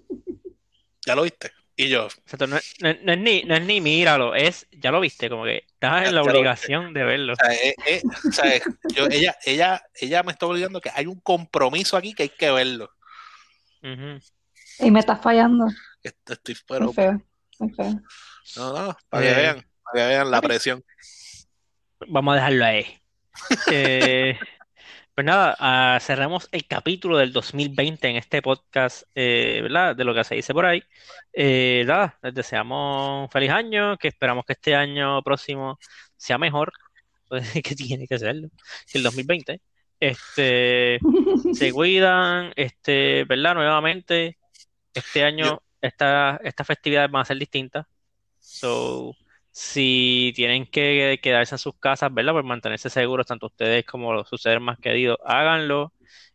¿ya 1.06 1.14
lo 1.14 1.22
viste? 1.22 1.52
Y 1.76 1.88
yo, 1.88 2.04
Exacto, 2.06 2.46
no, 2.46 2.56
es- 2.56 2.74
no 2.80 2.90
es- 2.90 3.02
no 3.02 3.12
es 3.12 3.18
ni, 3.18 3.42
no 3.44 3.54
es 3.56 3.62
ni 3.62 3.80
míralo, 3.80 4.34
es 4.34 4.66
ya 4.72 4.90
lo 4.90 5.00
viste, 5.00 5.28
como 5.30 5.44
que 5.44 5.64
estás 5.66 6.06
en 6.06 6.14
la 6.14 6.22
obligación 6.22 6.92
de 6.92 7.02
verlo. 7.04 7.32
o 7.32 7.36
sea, 7.36 7.54
eh, 7.54 7.74
eh, 7.86 8.02
o 8.28 8.32
sea, 8.32 8.60
yo- 8.94 9.06
ella, 9.10 9.36
ella, 9.44 9.82
ella 9.94 10.22
me 10.22 10.32
está 10.32 10.46
obligando 10.46 10.80
que 10.80 10.90
hay 10.94 11.06
un 11.06 11.20
compromiso 11.20 11.96
aquí 11.96 12.14
que 12.14 12.24
hay 12.24 12.28
que 12.28 12.50
verlo. 12.50 12.90
Y 14.78 14.90
me 14.90 15.00
estás 15.00 15.20
fallando. 15.20 15.66
Est- 16.02 16.30
Estoy, 16.30 16.56
pero, 16.68 16.84
Muy 16.86 16.94
feo, 16.94 17.22
no, 18.56 18.86
no, 18.86 18.96
para 19.08 19.22
que 19.22 19.30
Eh, 19.30 19.34
vean, 19.34 19.66
para 19.84 19.94
que 19.94 20.08
vean 20.08 20.30
la 20.30 20.40
presión. 20.40 20.84
Vamos 22.08 22.32
a 22.32 22.36
dejarlo 22.36 22.64
ahí. 22.64 22.98
Eh, 23.72 24.38
pues 25.14 25.26
nada, 25.26 25.56
ah, 25.58 25.98
cerramos 26.00 26.48
el 26.52 26.66
capítulo 26.66 27.18
del 27.18 27.32
2020 27.32 28.08
en 28.08 28.16
este 28.16 28.40
podcast, 28.40 29.02
eh, 29.14 29.60
¿verdad? 29.62 29.94
De 29.94 30.04
lo 30.04 30.14
que 30.14 30.24
se 30.24 30.36
dice 30.36 30.54
por 30.54 30.64
ahí. 30.64 30.82
Eh, 31.34 31.84
nada, 31.86 32.18
les 32.22 32.34
deseamos 32.34 33.24
un 33.24 33.30
feliz 33.30 33.50
año, 33.50 33.98
que 33.98 34.08
esperamos 34.08 34.44
que 34.46 34.54
este 34.54 34.74
año 34.74 35.22
próximo 35.22 35.78
sea 36.16 36.38
mejor, 36.38 36.72
pues, 37.28 37.42
que 37.64 37.74
tiene 37.74 38.06
que 38.06 38.18
serlo, 38.18 38.48
que 38.90 38.98
el 38.98 39.04
2020. 39.04 39.60
Este, 40.00 40.98
se 41.52 41.72
cuidan, 41.72 42.52
este, 42.56 43.24
¿verdad? 43.24 43.54
Nuevamente, 43.54 44.38
este 44.94 45.24
año, 45.24 45.62
estas 45.82 46.66
festividades 46.66 47.10
van 47.10 47.22
a 47.22 47.24
ser 47.26 47.38
distintas. 47.38 47.86
So, 48.38 49.18
si 49.50 50.32
tienen 50.36 50.66
que 50.66 51.20
quedarse 51.22 51.54
en 51.56 51.58
sus 51.58 51.74
casas, 51.78 52.12
¿verdad? 52.14 52.32
Por 52.32 52.44
mantenerse 52.44 52.90
seguros, 52.90 53.26
tanto 53.26 53.46
ustedes 53.46 53.84
como 53.86 54.24
sus 54.24 54.42
seres 54.42 54.60
más 54.62 54.78
queridos, 54.78 55.18
háganlo. 55.26 55.94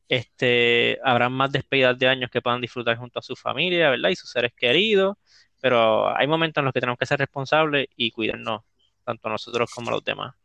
Este, 0.10 1.00
habrán 1.04 1.34
más 1.34 1.52
despedidas 1.52 1.98
de 2.00 2.08
años 2.08 2.30
que 2.32 2.42
puedan 2.42 2.62
disfrutar 2.62 2.98
junto 2.98 3.20
a 3.20 3.22
su 3.22 3.36
familia, 3.36 3.90
¿verdad? 3.90 4.10
Y 4.10 4.16
sus 4.16 4.32
seres 4.32 4.54
queridos. 4.56 5.18
Pero 5.62 6.16
hay 6.16 6.28
momentos 6.28 6.62
en 6.62 6.66
los 6.66 6.74
que 6.74 6.80
tenemos 6.82 7.00
que 7.00 7.06
ser 7.08 7.20
responsables 7.20 7.88
y 7.96 8.12
cuidarnos, 8.12 8.62
tanto 9.04 9.30
nosotros 9.30 9.70
como 9.72 9.92
los 9.92 10.04
demás. 10.04 10.36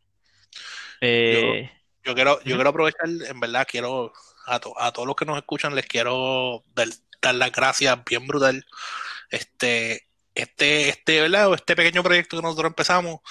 Eh, 1.01 1.69
Yo 2.03 2.13
quiero, 2.15 2.39
yo 2.43 2.55
quiero 2.55 2.69
aprovechar, 2.69 3.07
en 3.07 3.39
verdad, 3.39 3.65
quiero 3.69 4.11
a, 4.45 4.59
to- 4.59 4.77
a 4.79 4.91
todos 4.91 5.07
los 5.07 5.15
que 5.15 5.25
nos 5.25 5.37
escuchan, 5.37 5.73
les 5.75 5.85
quiero 5.85 6.63
dar, 6.75 6.87
dar 7.23 7.35
las 7.35 7.51
gracias 7.51 7.97
bien 8.05 8.27
brutal. 8.27 8.65
Este, 9.29 10.07
este, 10.35 10.89
este, 10.89 11.21
¿verdad? 11.21 11.53
Este 11.53 11.75
pequeño 11.75 12.03
proyecto 12.03 12.37
que 12.37 12.43
nosotros 12.43 12.69
empezamos, 12.69 13.21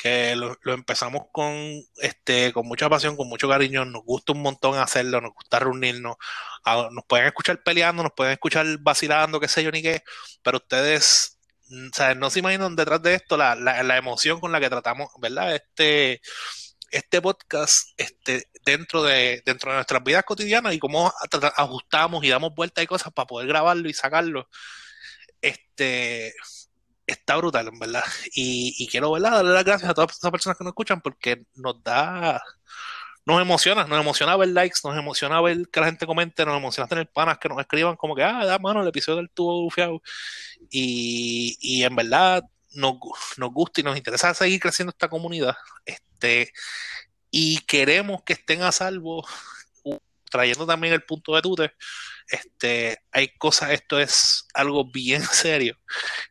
que 0.00 0.36
lo, 0.36 0.56
empezamos 0.72 1.22
con, 1.32 1.54
este, 1.96 2.52
con 2.52 2.66
mucha 2.66 2.88
pasión, 2.88 3.16
con 3.16 3.28
mucho 3.28 3.48
cariño, 3.48 3.84
nos 3.84 4.04
gusta 4.04 4.32
un 4.32 4.42
montón 4.42 4.78
hacerlo, 4.78 5.20
nos 5.20 5.34
gusta 5.34 5.58
reunirnos, 5.60 6.16
nos 6.92 7.04
pueden 7.06 7.26
escuchar 7.26 7.62
peleando, 7.62 8.02
nos 8.02 8.12
pueden 8.12 8.32
escuchar 8.34 8.66
vacilando, 8.80 9.40
qué 9.40 9.48
sé 9.48 9.62
yo 9.62 9.70
ni 9.70 9.82
qué, 9.82 10.02
pero 10.42 10.58
ustedes, 10.58 11.38
mm, 11.68 11.88
¿sabes? 11.94 12.16
No 12.16 12.30
se 12.30 12.40
imaginan 12.40 12.76
detrás 12.76 13.02
de 13.02 13.14
esto 13.14 13.36
la, 13.36 13.54
la 13.56 13.96
emoción 13.96 14.40
con 14.40 14.52
la 14.52 14.60
que 14.60 14.70
tratamos, 14.70 15.08
¿verdad? 15.20 15.54
Este, 15.54 16.20
este 16.94 17.20
podcast 17.20 17.90
este, 17.96 18.44
dentro, 18.64 19.02
de, 19.02 19.42
dentro 19.44 19.70
de 19.70 19.78
nuestras 19.78 20.02
vidas 20.04 20.22
cotidianas 20.24 20.74
y 20.74 20.78
cómo 20.78 21.12
ajustamos 21.56 22.24
y 22.24 22.28
damos 22.28 22.54
vueltas 22.54 22.84
y 22.84 22.86
cosas 22.86 23.12
para 23.12 23.26
poder 23.26 23.48
grabarlo 23.48 23.88
y 23.88 23.92
sacarlo. 23.92 24.48
Este 25.40 26.32
está 27.06 27.36
brutal, 27.36 27.68
en 27.68 27.78
verdad. 27.80 28.04
Y, 28.34 28.74
y 28.78 28.86
quiero 28.86 29.10
¿verdad? 29.10 29.32
darle 29.32 29.52
las 29.52 29.64
gracias 29.64 29.90
a 29.90 29.94
todas 29.94 30.16
esas 30.16 30.30
personas 30.30 30.56
que 30.56 30.64
nos 30.64 30.70
escuchan 30.70 31.00
porque 31.00 31.44
nos 31.56 31.82
da, 31.82 32.40
nos 33.26 33.42
emociona, 33.42 33.84
nos 33.86 34.00
emociona 34.00 34.36
ver 34.36 34.50
likes, 34.50 34.78
nos 34.84 34.96
emociona 34.96 35.40
ver 35.40 35.68
que 35.72 35.80
la 35.80 35.86
gente 35.86 36.06
comente, 36.06 36.44
nos 36.46 36.56
emociona 36.56 36.86
tener 36.88 37.10
panas 37.10 37.38
que 37.38 37.48
nos 37.48 37.58
escriban 37.58 37.96
como 37.96 38.14
que, 38.14 38.22
ah, 38.22 38.44
da 38.46 38.58
mano, 38.60 38.82
el 38.82 38.88
episodio 38.88 39.16
del 39.16 39.30
tubo 39.30 39.62
bufiado. 39.62 40.00
Y, 40.70 41.56
y 41.60 41.82
en 41.82 41.96
verdad 41.96 42.44
nos, 42.74 42.96
nos 43.36 43.50
gusta 43.52 43.80
y 43.80 43.84
nos 43.84 43.96
interesa 43.96 44.34
seguir 44.34 44.60
creciendo 44.60 44.90
esta 44.90 45.08
comunidad. 45.08 45.56
Este, 45.84 46.52
y 47.30 47.58
queremos 47.66 48.22
que 48.24 48.34
estén 48.34 48.62
a 48.62 48.72
salvo, 48.72 49.26
trayendo 50.30 50.66
también 50.66 50.94
el 50.94 51.04
punto 51.04 51.34
de 51.34 51.42
Tute. 51.42 51.72
Este, 52.28 52.98
hay 53.12 53.28
cosas, 53.36 53.70
esto 53.70 54.00
es 54.00 54.46
algo 54.54 54.90
bien 54.90 55.22
serio, 55.32 55.78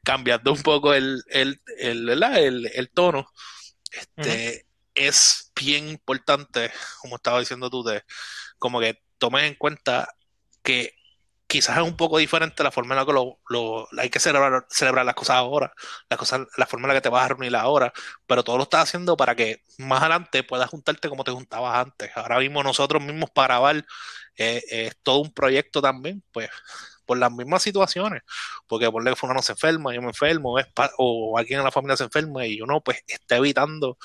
cambiando 0.04 0.52
un 0.52 0.62
poco 0.62 0.94
el, 0.94 1.24
el, 1.30 1.62
el, 1.78 2.10
el, 2.10 2.72
el 2.74 2.90
tono. 2.90 3.30
Este, 3.92 4.66
es 4.96 5.52
bien 5.56 5.88
importante, 5.88 6.72
como 7.02 7.16
estaba 7.16 7.40
diciendo 7.40 7.70
Tute, 7.70 8.04
como 8.58 8.80
que 8.80 9.02
tomes 9.18 9.44
en 9.44 9.56
cuenta 9.56 10.10
que, 10.62 10.96
quizás 11.54 11.78
es 11.78 11.84
un 11.84 11.96
poco 11.96 12.18
diferente 12.18 12.64
la 12.64 12.72
forma 12.72 12.96
en 12.96 13.00
la 13.00 13.06
que 13.06 13.14
lo, 13.14 13.88
hay 14.00 14.10
que 14.10 14.20
celebrar, 14.20 15.06
las 15.06 15.16
cosas 15.16 15.36
ahora, 15.38 15.72
la, 16.10 16.18
cosa, 16.18 16.46
la 16.58 16.66
forma 16.66 16.86
en 16.88 16.90
la 16.90 16.94
que 16.96 17.02
te 17.02 17.10
vas 17.10 17.26
a 17.26 17.30
reunir 17.30 17.56
ahora, 17.56 17.94
pero 18.26 18.44
todo 18.44 18.58
lo 18.58 18.64
estás 18.64 18.84
haciendo 18.84 19.16
para 19.18 19.36
que 19.36 19.64
más 19.78 20.02
adelante 20.02 20.44
puedas 20.44 20.70
juntarte 20.70 21.10
como 21.10 21.24
te 21.24 21.32
juntabas 21.32 21.78
antes. 21.86 22.12
Ahora 22.16 22.40
mismo 22.40 22.64
nosotros 22.64 23.02
mismos 23.04 23.30
para 23.32 23.56
grabar 23.56 23.86
eh, 24.38 24.92
todo 25.04 25.20
un 25.20 25.34
proyecto 25.34 25.82
también, 25.82 26.24
pues 26.32 26.50
por 27.06 27.18
las 27.18 27.32
mismas 27.32 27.62
situaciones, 27.64 28.22
porque 28.68 28.90
por 28.92 29.04
que 29.04 29.16
fulano 29.16 29.42
se 29.42 29.52
enferma, 29.54 29.94
yo 29.94 30.02
me 30.02 30.08
enfermo, 30.10 30.56
o 30.98 31.38
alguien 31.38 31.60
en 31.60 31.66
la 31.66 31.72
familia 31.72 31.98
se 31.98 32.06
enferma 32.06 32.46
y 32.46 32.62
uno 32.62 32.82
pues 32.82 33.00
está 33.08 33.38
evitando 33.38 33.98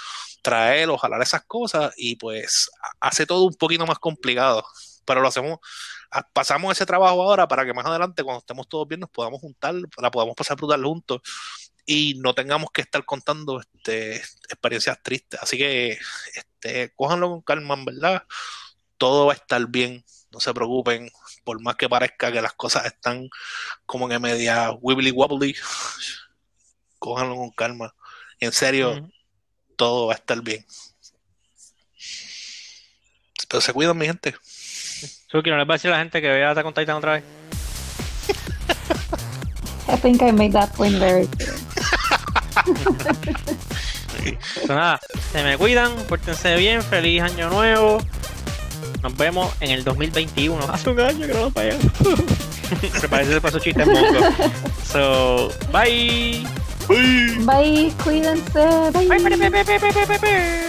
traer 0.43 0.89
o 0.91 0.99
jalar 0.99 1.23
esas 1.23 1.45
cosas 1.47 1.93
y 1.97 2.17
pues 2.17 2.71
ha- 2.83 3.09
hace 3.09 3.27
todo 3.27 3.45
un 3.45 3.55
poquito 3.55 3.87
más 3.87 3.99
complicado, 3.99 4.65
pero 5.09 5.23
lo 5.23 5.29
hacemos, 5.29 5.59
a- 6.11 6.23
pasamos 6.29 6.71
ese 6.73 6.85
trabajo 6.85 7.23
ahora 7.23 7.49
para 7.49 7.65
que 7.65 7.73
más 7.73 7.87
adelante 7.87 8.23
cuando 8.23 8.41
estemos 8.41 8.69
todos 8.69 8.87
bien 8.87 9.01
nos 9.01 9.09
podamos 9.11 9.41
juntar, 9.41 9.75
la 9.97 10.11
podamos 10.11 10.37
pasar 10.37 10.59
brutal 10.59 10.85
juntos 10.85 11.23
y 11.87 12.15
no 12.19 12.35
tengamos 12.35 12.71
que 12.71 12.83
estar 12.83 13.03
contando 13.07 13.59
este, 13.59 14.17
experiencias 14.17 15.03
tristes, 15.03 15.41
así 15.43 15.57
que 15.57 15.99
este, 16.35 16.93
cójanlo 16.95 17.31
con 17.31 17.41
calma, 17.41 17.75
en 17.75 17.87
verdad, 17.87 18.23
todo 18.99 19.27
va 19.27 19.33
a 19.33 19.37
estar 19.37 19.67
bien, 19.67 20.05
no 20.31 20.41
se 20.41 20.53
preocupen, 20.53 21.11
por 21.43 21.63
más 21.63 21.77
que 21.77 21.89
parezca 21.89 22.31
que 22.31 22.43
las 22.43 22.53
cosas 22.53 22.85
están 22.85 23.31
como 23.87 24.11
en 24.13 24.21
media 24.21 24.73
wibbly 24.73 25.11
wobbly, 25.13 25.57
cójanlo 26.99 27.37
con 27.37 27.51
calma. 27.53 27.95
En 28.41 28.53
serio, 28.53 29.11
todo 29.77 30.09
va 30.09 30.13
a 30.13 30.17
estar 30.17 30.43
bien. 30.43 30.67
Pero 33.49 33.63
se 33.63 33.73
cuidan, 33.73 33.97
mi 33.97 34.05
gente. 34.05 34.37
Suki, 35.31 35.51
¿no 35.51 35.57
les 35.57 35.69
va 35.69 35.75
a 35.75 35.77
decir 35.77 35.91
a 35.91 35.95
la 35.95 36.01
gente 36.01 36.21
que 36.21 36.29
vea 36.29 36.51
Attack 36.51 36.67
on 36.67 36.75
Titan 36.75 36.97
otra 36.97 37.13
vez? 37.13 37.25
I 39.89 39.97
think 39.97 40.23
I 40.23 40.33
made 40.33 40.53
that 40.53 40.75
point 40.75 40.99
very 40.99 41.27
clear. 41.27 41.55
Pues 44.55 44.69
nada, 44.69 45.01
se 45.33 45.43
me 45.43 45.57
cuidan, 45.57 45.93
pórtense 46.09 46.57
bien, 46.57 46.83
feliz 46.83 47.23
año 47.23 47.49
nuevo. 47.49 47.99
Nos 49.03 49.17
vemos 49.17 49.55
en 49.61 49.71
el 49.71 49.85
2021. 49.85 50.65
Hace 50.71 50.91
un 50.91 51.01
año 51.01 51.27
que 51.27 51.33
no 51.33 51.41
nos 51.41 51.55
vayamos. 51.55 51.85
Prepárense 53.01 53.41
para 53.41 53.53
su 53.53 53.61
chiste 53.61 53.83
en 53.83 53.93
mongo. 53.93 54.21
So, 54.85 55.51
bye. 55.73 56.45
Bye, 56.89 57.93
cuídense. 58.03 58.91
Bye. 58.93 59.09
Bye, 59.09 59.19
bye, 59.19 59.37
bye, 59.37 59.51
bye, 59.51 59.65
bye, 59.65 59.79
bye, 59.79 60.07
bye, 60.07 60.19
bye. 60.19 60.68